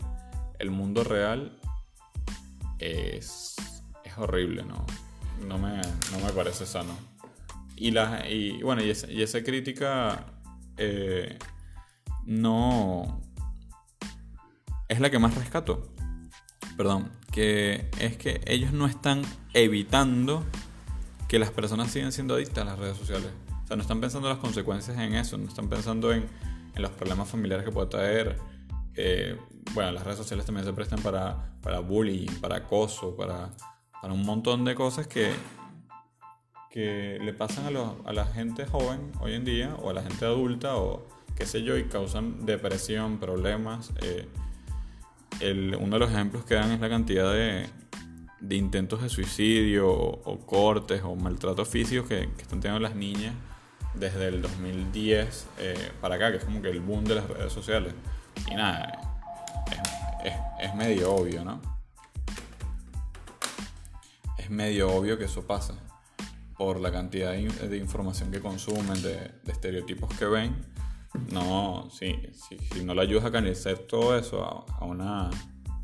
el 0.58 0.70
mundo 0.70 1.04
real. 1.04 1.58
Es, 2.78 3.56
es 4.04 4.18
horrible, 4.18 4.64
¿no? 4.64 4.84
No 5.46 5.58
me, 5.58 5.76
no 5.76 6.18
me 6.24 6.32
parece 6.34 6.66
sano. 6.66 6.96
Y, 7.76 7.90
la, 7.90 8.28
y 8.28 8.62
bueno, 8.62 8.82
y 8.82 8.90
esa, 8.90 9.10
y 9.10 9.22
esa 9.22 9.42
crítica 9.42 10.26
eh, 10.76 11.38
no 12.24 13.20
es 14.92 15.00
la 15.00 15.10
que 15.10 15.18
más 15.18 15.34
rescato. 15.34 15.88
Perdón, 16.76 17.10
que 17.30 17.88
es 17.98 18.16
que 18.16 18.40
ellos 18.46 18.72
no 18.72 18.86
están 18.86 19.22
evitando 19.54 20.44
que 21.28 21.38
las 21.38 21.50
personas 21.50 21.90
sigan 21.90 22.12
siendo 22.12 22.34
adictas 22.34 22.58
a 22.58 22.64
las 22.64 22.78
redes 22.78 22.98
sociales. 22.98 23.30
O 23.64 23.66
sea, 23.66 23.76
no 23.76 23.82
están 23.82 24.00
pensando 24.00 24.28
las 24.28 24.38
consecuencias 24.38 24.98
en 24.98 25.14
eso, 25.14 25.38
no 25.38 25.48
están 25.48 25.68
pensando 25.68 26.12
en, 26.12 26.26
los 26.76 26.90
problemas 26.92 27.28
familiares 27.28 27.66
que 27.66 27.72
puede 27.72 27.88
traer. 27.88 28.38
bueno, 29.74 29.92
las 29.92 30.04
redes 30.04 30.18
sociales 30.18 30.46
también 30.46 30.66
se 30.66 30.72
prestan 30.72 31.00
para, 31.00 31.54
para 31.62 31.80
bullying, 31.80 32.28
para 32.40 32.56
acoso, 32.56 33.14
para, 33.14 33.50
para 34.00 34.12
un 34.12 34.24
montón 34.24 34.64
de 34.64 34.74
cosas 34.74 35.06
que, 35.06 35.32
que 36.70 37.18
le 37.20 37.34
pasan 37.34 37.74
a, 37.76 38.08
a 38.08 38.12
la 38.12 38.24
gente 38.26 38.66
joven 38.66 39.12
hoy 39.20 39.34
en 39.34 39.44
día, 39.44 39.74
o 39.82 39.90
a 39.90 39.92
la 39.92 40.02
gente 40.02 40.24
adulta, 40.24 40.76
o 40.76 41.06
qué 41.36 41.44
sé 41.44 41.62
yo, 41.62 41.76
y 41.76 41.84
causan 41.84 42.46
depresión, 42.46 43.18
problemas. 43.18 43.92
Eh, 44.02 44.28
uno 45.50 45.96
de 45.96 45.98
los 45.98 46.10
ejemplos 46.10 46.44
que 46.44 46.54
dan 46.54 46.70
es 46.70 46.80
la 46.80 46.88
cantidad 46.88 47.32
de, 47.32 47.68
intentos 48.50 49.02
de 49.02 49.08
suicidio 49.08 49.90
o, 49.90 50.46
cortes 50.46 51.02
o 51.04 51.14
maltratos 51.16 51.68
físicos 51.68 52.08
que, 52.08 52.28
están 52.38 52.60
teniendo 52.60 52.80
las 52.80 52.94
niñas 52.94 53.34
desde 53.94 54.28
el 54.28 54.42
2010 54.42 55.46
eh, 55.58 55.92
para 56.00 56.14
acá, 56.16 56.30
que 56.30 56.38
es 56.38 56.44
como 56.44 56.62
que 56.62 56.70
el 56.70 56.80
boom 56.80 57.04
de 57.04 57.16
las 57.16 57.28
redes 57.28 57.52
sociales. 57.52 57.92
Y 58.50 58.54
nada, 58.54 58.98
es, 60.60 60.74
medio 60.74 61.14
obvio, 61.14 61.44
¿no? 61.44 61.60
Es 64.38 64.48
medio 64.48 64.90
obvio 64.90 65.18
que 65.18 65.24
eso 65.24 65.46
pasa 65.46 65.74
por 66.56 66.80
la 66.80 66.90
cantidad 66.92 67.32
de, 67.32 67.76
información 67.76 68.30
que 68.30 68.40
consumen, 68.40 69.02
de, 69.02 69.30
de 69.42 69.52
estereotipos 69.52 70.14
que 70.14 70.24
ven 70.24 70.71
no, 71.30 71.88
si, 71.90 72.14
si 72.72 72.84
no 72.84 72.94
le 72.94 73.02
ayudas 73.02 73.24
a 73.24 73.30
canalizar 73.30 73.76
todo 73.78 74.16
eso 74.16 74.44
a, 74.44 74.84
una, 74.84 75.30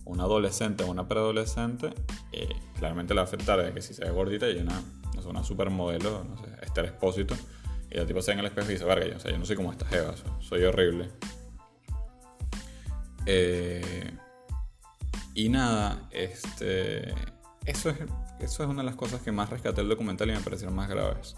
una 0.05 0.25
adolescente 0.25 0.85
o 0.85 0.91
una 0.91 1.07
preadolescente, 1.07 1.93
eh, 2.33 2.49
claramente 2.79 3.15
le 3.15 3.21
va 3.21 3.27
a 3.27 3.29
afectar 3.29 3.63
de 3.63 3.73
que 3.73 3.83
si 3.83 3.95
se 3.95 4.05
ve 4.05 4.11
gordita 4.11 4.49
y 4.49 4.59
una, 4.59 4.83
no 5.15 5.23
sé, 5.23 5.29
una 5.29 5.45
supermodelo, 5.45 6.25
no 6.25 6.37
sé, 6.39 6.49
Expósito, 6.79 7.35
y 7.91 7.97
la 7.97 8.07
tipo 8.07 8.23
se 8.23 8.31
ve 8.31 8.35
en 8.35 8.39
el 8.41 8.47
espejo 8.47 8.69
y 8.71 8.75
dice, 8.75 8.85
verga, 8.85 9.19
yo, 9.19 9.39
no 9.39 9.45
soy 9.45 9.57
como 9.57 9.73
esta 9.73 9.85
jeva, 9.87 10.15
soy 10.41 10.63
horrible. 10.63 11.11
Eh, 13.27 14.13
y 15.35 15.49
nada, 15.49 16.09
este, 16.13 17.13
eso, 17.67 17.91
es, 17.91 17.99
eso 18.39 18.63
es 18.63 18.69
una 18.69 18.83
de 18.83 18.87
las 18.87 18.95
cosas 18.95 19.23
que 19.23 19.33
más 19.33 19.51
rescaté 19.51 19.81
el 19.81 19.89
documental 19.89 20.29
y 20.31 20.33
me 20.33 20.41
parecieron 20.41 20.77
más 20.77 20.89
graves. 20.89 21.35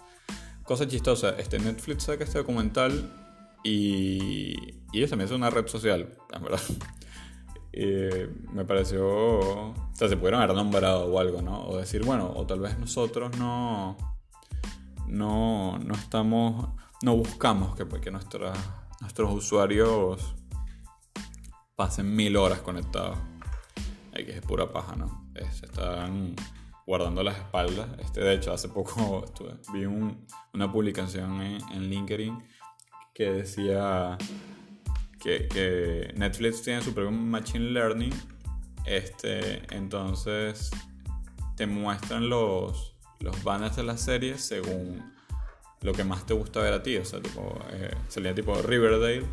Cosa 0.63 0.87
chistosa, 0.87 1.31
este 1.39 1.57
Netflix 1.57 2.03
saca 2.03 2.23
este 2.23 2.37
documental 2.37 3.11
y, 3.63 4.75
y 4.91 4.97
ellos 4.97 5.09
también 5.09 5.27
son 5.27 5.37
una 5.37 5.49
red 5.49 5.67
social, 5.67 6.17
en 6.33 6.43
verdad. 6.43 6.61
me 8.53 8.65
pareció, 8.65 9.07
o 9.07 9.75
sea, 9.93 10.09
se 10.09 10.17
pudieron 10.17 10.41
haber 10.41 10.55
nombrado 10.55 11.05
o 11.05 11.19
algo, 11.19 11.41
¿no? 11.41 11.63
O 11.67 11.77
decir, 11.77 12.03
bueno, 12.03 12.31
o 12.35 12.45
tal 12.45 12.59
vez 12.59 12.77
nosotros 12.77 13.37
no, 13.37 13.97
no, 15.07 15.79
no 15.79 15.93
estamos, 15.93 16.69
no 17.01 17.15
buscamos 17.15 17.75
que, 17.75 17.87
que 17.87 18.11
nuestros 18.11 19.33
usuarios 19.33 20.35
pasen 21.75 22.15
mil 22.15 22.37
horas 22.37 22.59
conectados. 22.59 23.17
Hay 24.13 24.25
que 24.25 24.37
es 24.37 24.41
pura 24.41 24.71
paja, 24.71 24.95
¿no? 24.95 25.21
se 25.51 25.65
están 25.65 26.35
guardando 26.85 27.23
las 27.23 27.37
espaldas. 27.37 27.87
Este, 27.99 28.21
de 28.21 28.35
hecho, 28.35 28.53
hace 28.53 28.69
poco 28.69 29.25
vi 29.73 29.85
una 29.85 30.71
publicación 30.71 31.41
en, 31.41 31.89
LinkedIn 31.89 32.37
que 33.21 33.31
decía 33.31 34.17
que, 35.21 36.11
Netflix 36.15 36.63
tiene 36.63 36.81
su 36.81 36.91
propio 36.91 37.11
Machine 37.11 37.69
Learning. 37.71 38.13
Este, 38.85 39.61
entonces 39.75 40.71
te 41.55 41.67
muestran 41.67 42.29
los, 42.29 42.95
los 43.19 43.43
banners 43.43 43.75
de 43.75 43.83
las 43.83 44.01
series 44.01 44.41
según 44.41 45.13
lo 45.81 45.93
que 45.93 46.03
más 46.03 46.25
te 46.25 46.33
gusta 46.33 46.61
ver 46.61 46.73
a 46.73 46.81
ti. 46.81 46.97
O 46.97 47.05
sea, 47.05 47.21
tipo, 47.21 47.59
eh, 47.69 47.93
salía 48.07 48.33
tipo 48.33 48.59
Riverdale, 48.59 49.23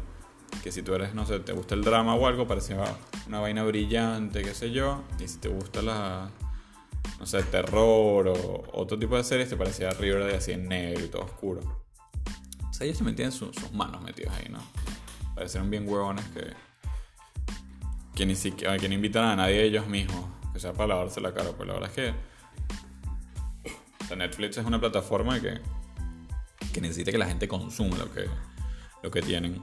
que 0.63 0.71
si 0.71 0.83
tú 0.83 0.95
eres, 0.95 1.15
no 1.15 1.25
sé, 1.25 1.41
te 1.41 1.55
gusta 1.55 1.75
el 1.75 1.83
drama 1.83 2.15
o 2.15 2.27
algo, 2.27 2.47
parecía 2.47 2.85
una 3.27 3.41
vaina 3.41 3.65
brillante, 3.65 4.43
qué 4.43 4.53
sé 4.53 4.71
yo. 4.71 5.03
Y 5.19 5.29
si 5.29 5.39
te 5.39 5.49
gusta 5.49 5.81
la, 5.81 6.31
no 7.19 7.25
sé, 7.25 7.43
terror 7.45 8.29
o 8.29 8.65
otro 8.71 8.99
tipo 8.99 9.17
de 9.17 9.25
series, 9.25 9.49
te 9.49 9.57
parecía 9.57 9.89
Riverdale 9.93 10.37
así 10.37 10.53
en 10.53 10.69
negro 10.69 11.07
y 11.07 11.09
todo 11.09 11.23
oscuro. 11.23 11.88
Sea, 12.79 12.87
ellos 12.87 12.99
se 12.99 13.03
metían 13.03 13.33
sus, 13.33 13.73
manos 13.73 14.01
metidos 14.03 14.33
ahí, 14.37 14.49
¿no? 14.53 14.61
Parecieron 15.35 15.69
bien 15.69 15.89
huevones 15.89 16.25
que, 16.27 16.53
que 18.15 18.25
ni 18.25 18.37
siquiera 18.37 18.79
que 18.79 18.89
no 18.89 18.95
invitan 18.95 19.25
a 19.25 19.35
nadie 19.35 19.65
ellos 19.65 19.89
mismos, 19.89 20.27
que 20.53 20.61
sea 20.61 20.73
para 20.75 20.87
lavarse 20.87 21.21
la 21.21 21.35
cara. 21.35 21.51
Pues 21.51 21.67
la 21.67 21.75
verdad 21.75 21.91
es 21.91 21.97
que 21.97 22.15
o 24.13 24.17
Netflix 24.17 24.59
es 24.59 24.65
una 24.65 24.79
plataforma 24.79 25.41
que, 25.41 25.59
que 26.73 26.81
necesita 26.81 27.11
que 27.11 27.19
la 27.19 27.27
gente 27.27 27.49
consuma 27.49 27.99
lo 27.99 28.13
que, 28.13 28.27
lo 29.03 29.11
que 29.11 29.23
tienen. 29.23 29.61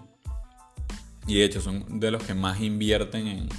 Y 1.26 1.36
de 1.36 1.46
hecho 1.46 1.62
son 1.62 2.02
de 2.02 2.12
los 2.12 2.22
que 2.22 2.34
más 2.34 2.60
invierten 2.60 3.28
en, 3.28 3.50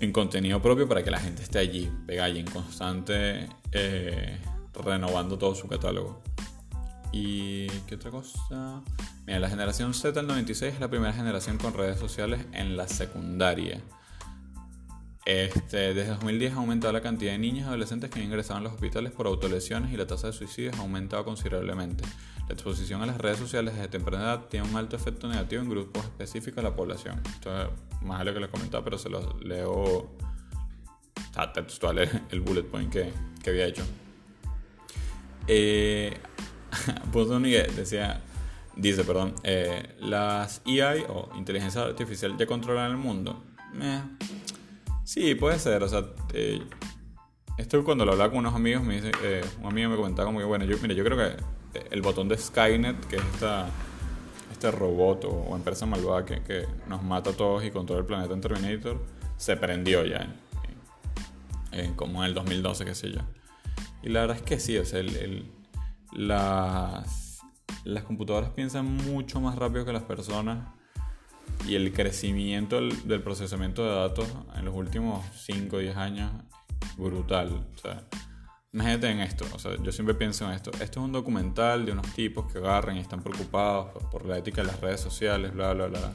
en 0.00 0.12
contenido 0.12 0.60
propio 0.60 0.86
para 0.86 1.02
que 1.02 1.10
la 1.10 1.20
gente 1.20 1.42
esté 1.42 1.58
allí, 1.58 1.90
pega 2.06 2.24
allí 2.24 2.40
en 2.40 2.50
constante, 2.50 3.48
eh, 3.72 4.38
renovando 4.74 5.38
todo 5.38 5.54
su 5.54 5.66
catálogo. 5.68 6.22
¿Y 7.12 7.66
qué 7.86 7.96
otra 7.96 8.10
cosa? 8.10 8.82
Mira, 9.26 9.40
la 9.40 9.48
generación 9.48 9.94
Z 9.94 10.12
del 10.12 10.26
96 10.28 10.74
es 10.74 10.80
la 10.80 10.88
primera 10.88 11.12
generación 11.12 11.58
con 11.58 11.74
redes 11.74 11.98
sociales 11.98 12.46
en 12.52 12.76
la 12.76 12.86
secundaria. 12.86 13.80
Este, 15.26 15.94
desde 15.94 16.10
2010 16.10 16.54
ha 16.54 16.56
aumentado 16.56 16.92
la 16.92 17.02
cantidad 17.02 17.32
de 17.32 17.38
niños 17.38 17.64
y 17.64 17.68
adolescentes 17.68 18.10
que 18.10 18.20
han 18.20 18.24
ingresado 18.24 18.58
en 18.58 18.64
los 18.64 18.72
hospitales 18.72 19.12
por 19.12 19.26
autolesiones 19.26 19.92
y 19.92 19.96
la 19.96 20.06
tasa 20.06 20.28
de 20.28 20.32
suicidios 20.32 20.76
ha 20.78 20.80
aumentado 20.80 21.24
considerablemente. 21.24 22.04
La 22.48 22.54
exposición 22.54 23.02
a 23.02 23.06
las 23.06 23.18
redes 23.18 23.38
sociales 23.38 23.74
desde 23.74 23.88
temprana 23.88 24.24
edad 24.24 24.48
tiene 24.48 24.68
un 24.68 24.76
alto 24.76 24.96
efecto 24.96 25.28
negativo 25.28 25.62
en 25.62 25.68
grupos 25.68 26.04
específicos 26.04 26.56
de 26.56 26.62
la 26.62 26.74
población. 26.74 27.20
Esto 27.26 27.62
es 27.62 27.68
más 28.02 28.20
de 28.20 28.24
lo 28.24 28.34
que 28.34 28.40
les 28.40 28.48
comentaba, 28.48 28.82
pero 28.82 28.98
se 28.98 29.08
los 29.08 29.40
leo 29.42 30.10
textual 31.54 31.98
el 32.30 32.40
bullet 32.40 32.64
point 32.64 32.92
que, 32.92 33.12
que 33.42 33.50
había 33.50 33.66
hecho. 33.66 33.84
Eh, 35.46 36.16
decía, 37.76 38.20
dice, 38.76 39.04
perdón, 39.04 39.34
eh, 39.42 39.94
las 40.00 40.62
EI 40.66 41.04
o 41.08 41.30
inteligencia 41.36 41.82
artificial 41.82 42.36
ya 42.36 42.46
controlan 42.46 42.90
el 42.90 42.96
mundo. 42.96 43.42
Eh, 43.80 44.00
sí, 45.04 45.34
puede 45.34 45.58
ser, 45.58 45.82
o 45.82 45.88
sea, 45.88 46.04
eh, 46.32 46.62
esto 47.60 47.84
cuando 47.84 48.04
lo 48.04 48.12
hablaba 48.12 48.30
con 48.30 48.38
unos 48.38 48.54
amigos, 48.54 48.82
me 48.82 48.94
dice, 48.94 49.12
eh, 49.22 49.42
un 49.60 49.66
amigo 49.66 49.90
me 49.90 49.96
comentaba 49.96 50.26
como 50.26 50.38
que, 50.38 50.44
bueno, 50.44 50.64
yo, 50.64 50.76
mira, 50.80 50.94
yo 50.94 51.04
creo 51.04 51.18
que 51.18 51.36
el 51.90 52.02
botón 52.02 52.28
de 52.28 52.38
Skynet, 52.38 53.06
que 53.06 53.16
es 53.16 53.22
esta, 53.34 53.68
este 54.50 54.70
robot 54.70 55.26
o, 55.26 55.54
empresa 55.54 55.84
malvada 55.86 56.24
que, 56.24 56.66
nos 56.88 57.02
mata 57.02 57.30
a 57.30 57.32
todos 57.34 57.64
y 57.64 57.70
controla 57.70 58.00
el 58.00 58.06
planeta 58.06 58.32
en 58.32 58.40
Terminator, 58.40 59.04
se 59.36 59.56
prendió 59.56 60.04
ya, 60.06 60.34
en, 61.72 61.94
como 61.94 62.24
en 62.24 62.30
el 62.30 62.34
2012, 62.34 62.84
qué 62.84 62.94
sé 62.94 63.12
yo. 63.12 63.20
Y 64.02 64.08
la 64.08 64.22
verdad 64.22 64.38
es 64.38 64.42
que 64.42 64.58
sí, 64.58 64.78
o 64.78 64.84
sea, 64.84 65.00
las, 66.12 67.40
las 67.84 68.04
computadoras 68.04 68.50
piensan 68.50 68.96
mucho 68.96 69.40
más 69.40 69.56
rápido 69.56 69.84
que 69.84 69.92
las 69.92 70.02
personas 70.04 70.68
y 71.66 71.74
el 71.74 71.92
crecimiento 71.92 72.76
del, 72.76 73.06
del 73.08 73.22
procesamiento 73.22 73.84
de 73.84 73.94
datos 73.94 74.28
en 74.56 74.64
los 74.64 74.74
últimos 74.74 75.24
5 75.44 75.76
o 75.76 75.78
10 75.78 75.96
años 75.96 76.32
brutal. 76.96 77.66
O 77.74 77.78
sea, 77.78 78.04
Imagínate 78.72 79.10
en 79.10 79.18
esto, 79.18 79.44
o 79.52 79.58
sea, 79.58 79.72
yo 79.82 79.90
siempre 79.90 80.14
pienso 80.14 80.46
en 80.46 80.52
esto. 80.52 80.70
Esto 80.70 81.00
es 81.00 81.04
un 81.04 81.10
documental 81.10 81.84
de 81.84 81.90
unos 81.90 82.06
tipos 82.14 82.50
que 82.52 82.58
agarran 82.58 82.96
y 82.96 83.00
están 83.00 83.20
preocupados 83.20 83.90
por, 84.10 84.24
la 84.24 84.38
ética 84.38 84.60
de 84.60 84.68
las 84.68 84.80
redes 84.80 85.00
sociales, 85.00 85.52
bla, 85.52 85.74
bla, 85.74 85.86
bla. 85.86 86.12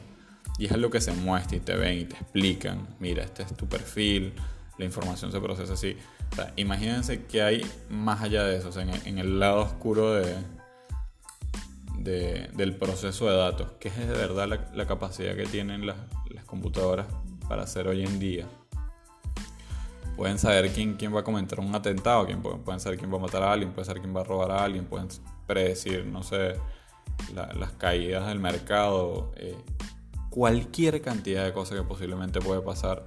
Y 0.58 0.68
es 0.68 0.72
algo 0.72 0.90
que 0.90 1.02
se 1.02 1.12
muestra 1.12 1.58
y 1.58 1.60
te 1.60 1.76
ven 1.76 2.00
y 2.00 2.06
te 2.06 2.16
explican. 2.16 2.88
Mira, 3.00 3.24
este 3.24 3.44
es 3.44 3.58
tu 3.58 3.68
perfil, 3.68 4.34
la 4.78 4.86
información 4.86 5.32
se 5.32 5.40
procesa 5.40 5.74
así. 5.74 5.98
O 6.32 6.36
sea, 6.36 6.54
imagínense 6.56 7.26
que 7.26 7.42
hay 7.42 7.66
más 7.90 8.22
allá 8.22 8.44
de 8.44 8.58
eso, 8.58 8.70
en, 8.80 9.18
el 9.18 9.40
lado 9.40 9.62
oscuro 9.62 10.14
de, 10.14 10.36
del 12.54 12.76
proceso 12.76 13.30
de 13.30 13.36
datos, 13.36 13.72
que 13.80 13.88
es 13.88 13.98
de 13.98 14.06
verdad 14.14 14.48
la, 14.74 14.88
capacidad 14.88 15.36
que 15.36 15.46
tienen 15.46 15.86
las, 15.86 15.98
computadoras 16.46 17.08
para 17.48 17.64
hacer 17.64 17.88
hoy 17.88 18.04
en 18.04 18.20
día 18.20 18.46
pueden 20.16 20.40
saber 20.40 20.72
quién, 20.72 20.96
quién 20.96 21.14
va 21.14 21.22
a 21.22 21.24
cometer 21.24 21.60
un 21.60 21.76
atentado, 21.76 22.26
quién, 22.26 22.42
pueden 22.42 22.80
saber 22.80 22.98
quién 22.98 23.12
va 23.12 23.18
a 23.18 23.22
matar 23.22 23.44
a 23.44 23.52
alguien, 23.52 23.72
pueden 23.72 23.86
saber 23.86 24.02
quién 24.02 24.16
va 24.16 24.22
a 24.22 24.24
robar 24.24 24.52
a 24.52 24.64
alguien, 24.64 24.86
pueden 24.86 25.10
predecir, 25.46 26.06
no 26.06 26.24
sé, 26.24 26.56
las 27.34 27.72
caídas 27.74 28.28
del 28.28 28.40
mercado, 28.40 29.34
eh, 29.36 29.58
cualquier 30.30 31.02
cantidad 31.02 31.44
de 31.44 31.54
cosas 31.54 31.78
que 31.78 31.84
posiblemente 31.84 32.40
puede 32.40 32.62
pasar. 32.62 33.04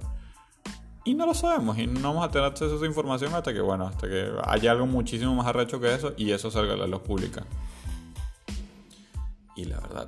Y 1.09 1.15
no 1.15 1.25
lo 1.25 1.33
sabemos 1.33 1.75
y 1.79 1.87
no 1.87 2.09
vamos 2.09 2.23
a 2.23 2.29
tener 2.29 2.47
acceso 2.47 2.71
a 2.71 2.75
esa 2.75 2.85
información 2.85 3.33
hasta 3.33 3.51
que, 3.51 3.61
bueno, 3.61 3.87
hasta 3.87 4.07
que 4.07 4.31
haya 4.43 4.69
algo 4.69 4.85
muchísimo 4.85 5.33
más 5.33 5.47
arrecho 5.47 5.79
que 5.79 5.91
eso 5.91 6.13
y 6.15 6.29
eso 6.29 6.51
salga 6.51 6.75
a 6.75 6.77
la 6.77 6.85
luz 6.85 7.01
pública. 7.01 7.47
Y 9.55 9.65
la 9.65 9.79
verdad, 9.79 10.07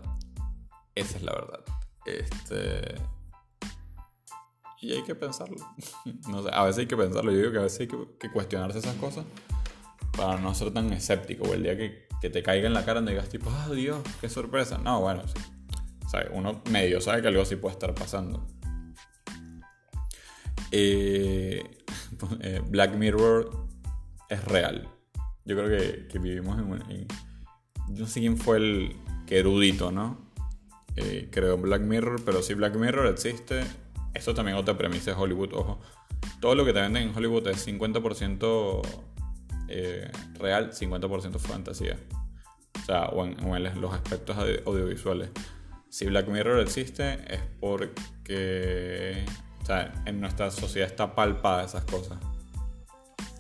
esa 0.94 1.18
es 1.18 1.24
la 1.24 1.32
verdad. 1.32 1.62
Este 2.06 3.02
y 4.80 4.94
hay 4.94 5.02
que 5.02 5.16
pensarlo. 5.16 5.58
no 6.30 6.44
sé, 6.44 6.50
a 6.54 6.66
veces 6.66 6.82
hay 6.82 6.86
que 6.86 6.98
pensarlo. 6.98 7.32
Yo 7.32 7.38
digo 7.40 7.52
que 7.52 7.58
a 7.58 7.64
veces 7.64 7.80
hay 7.80 7.88
que, 7.88 8.30
cuestionarse 8.32 8.78
esas 8.78 8.96
cosas 8.98 9.26
para 10.16 10.40
no 10.40 10.54
ser 10.54 10.72
tan 10.72 10.94
escéptico. 10.94 11.46
O 11.46 11.54
el 11.56 11.64
día 11.64 11.76
que, 11.76 12.08
te 12.30 12.44
caiga 12.44 12.68
en 12.68 12.76
la 12.76 12.86
cara 12.86 13.02
y 13.02 13.06
digas 13.06 13.28
tipo, 13.28 13.50
ah, 13.50 13.72
Dios, 13.74 13.98
qué 14.22 14.30
sorpresa. 14.30 14.78
No, 14.78 15.02
bueno, 15.02 15.24
sí. 15.28 15.42
O 16.06 16.10
sea, 16.10 16.30
uno 16.32 16.62
medio 16.70 17.02
sabe 17.02 17.24
que 17.24 17.30
algo 17.30 17.42
así 17.42 17.56
puede 17.56 17.74
estar 17.74 17.96
pasando. 17.96 18.46
Eh, 20.72 21.64
eh, 22.42 22.62
Black 22.68 22.96
Mirror 22.96 23.68
es 24.30 24.44
real. 24.46 24.88
Yo 25.46 25.56
creo 25.58 26.08
que, 26.08 26.20
vivimos 26.20 26.58
en, 26.60 27.08
no 27.90 28.08
sé 28.08 28.20
quién 28.20 28.38
fue 28.38 28.58
el 28.58 28.96
que 29.26 29.40
erudito, 29.40 29.92
¿no? 29.92 30.32
Eh, 30.96 31.30
creo 31.32 31.58
Black 31.58 31.82
Mirror, 31.82 32.24
pero 32.26 32.42
si 32.42 32.54
Black 32.54 32.76
Mirror 32.76 33.08
existe, 33.08 33.64
esto 34.14 34.34
también 34.34 34.58
otra 34.58 34.78
premisa 34.78 35.12
de 35.12 35.18
Hollywood, 35.18 35.54
ojo. 35.54 35.80
Todo 36.40 36.56
lo 36.56 36.66
que 36.66 36.74
te 36.74 36.82
venden 36.82 37.10
en 37.10 37.16
Hollywood 37.16 37.48
es 37.48 37.68
50% 37.68 38.82
eh, 39.70 40.12
real, 40.38 40.72
50% 40.72 41.40
fantasía. 41.40 41.98
O 42.82 42.86
sea, 42.86 43.06
o 43.06 43.26
en, 43.26 43.82
los 43.82 43.94
aspectos 43.94 44.38
audiovisuales. 44.66 45.30
Si 45.90 46.06
Black 46.06 46.28
Mirror 46.28 46.60
existe 46.60 47.20
es 47.34 47.42
porque 47.60 49.26
o 49.62 49.66
sea, 49.66 50.04
en 50.06 50.20
nuestra 50.20 50.52
sociedad 50.52 50.90
está 50.90 51.16
palpada 51.16 51.64
esas 51.64 51.84
cosas. 51.86 52.18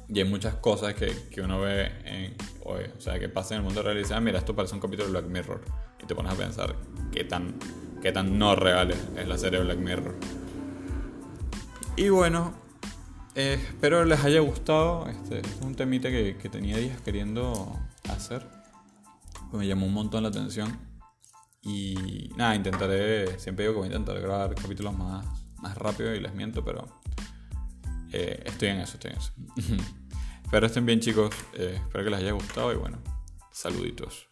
Y 0.08 0.20
hay 0.20 0.26
muchas 0.26 0.56
cosas 0.56 0.94
que, 0.94 1.12
que 1.30 1.42
uno 1.42 1.62
ve 1.62 1.92
en, 2.04 2.36
o 2.64 2.78
sea, 3.00 3.20
que 3.20 3.30
pasa 3.30 3.56
en 3.56 3.62
el 3.62 3.66
mundo 3.66 3.82
real 3.82 3.98
y 3.98 4.02
dice, 4.02 4.14
ah, 4.14 4.20
mira, 4.20 4.40
esto 4.40 4.56
parece 4.56 4.76
un 4.76 4.82
capítulo 4.82 5.06
de 5.06 5.12
Black 5.12 5.26
Mirror. 5.26 5.62
Y 6.02 6.06
te 6.06 6.16
pones 6.16 6.34
a 6.34 6.36
pensar 6.36 6.76
qué 7.12 7.24
tan, 7.24 7.56
qué 8.02 8.12
tan 8.12 8.38
no 8.38 8.56
real 8.56 8.92
es 8.92 9.28
la 9.28 9.38
serie 9.38 9.60
Black 9.60 9.78
Mirror. 9.78 10.16
Y 11.96 12.10
bueno, 12.10 12.54
eh, 13.36 13.60
espero 13.62 14.06
les 14.06 14.24
haya 14.24 14.40
gustado. 14.40 15.08
Este, 15.08 15.40
es 15.40 15.60
un 15.62 15.76
temita 15.76 16.10
que, 16.10 16.34
tenía 16.52 16.78
días 16.78 17.02
queriendo 17.02 17.78
hacer. 18.10 18.48
Me 19.52 19.68
llamó 19.68 19.86
un 19.86 19.94
montón 19.94 20.24
la 20.24 20.30
atención. 20.30 20.80
Y 21.62 22.32
nada, 22.38 22.56
intentaré, 22.56 23.40
siempre 23.40 23.66
digo 23.66 23.76
que 23.76 23.80
voy 23.80 23.90
a 23.90 23.98
intentar 23.98 24.20
grabar 24.20 24.56
capítulos 24.56 24.98
más, 24.98 25.26
más 25.62 25.78
rápido 25.78 26.14
y 26.16 26.20
les 26.20 26.34
miento, 26.34 26.64
pero 26.64 26.88
eh, 28.12 28.44
estoy 28.46 28.70
en 28.70 28.80
eso, 28.80 28.94
estoy 28.94 29.12
en 29.12 29.18
eso. 29.18 29.34
espero 30.44 30.66
estén 30.66 30.86
bien 30.86 31.00
chicos, 31.00 31.34
eh, 31.54 31.80
espero 31.80 32.04
que 32.04 32.10
les 32.10 32.20
haya 32.20 32.32
gustado 32.32 32.74
y 32.74 32.76
bueno, 32.76 32.98
saluditos. 33.52 34.31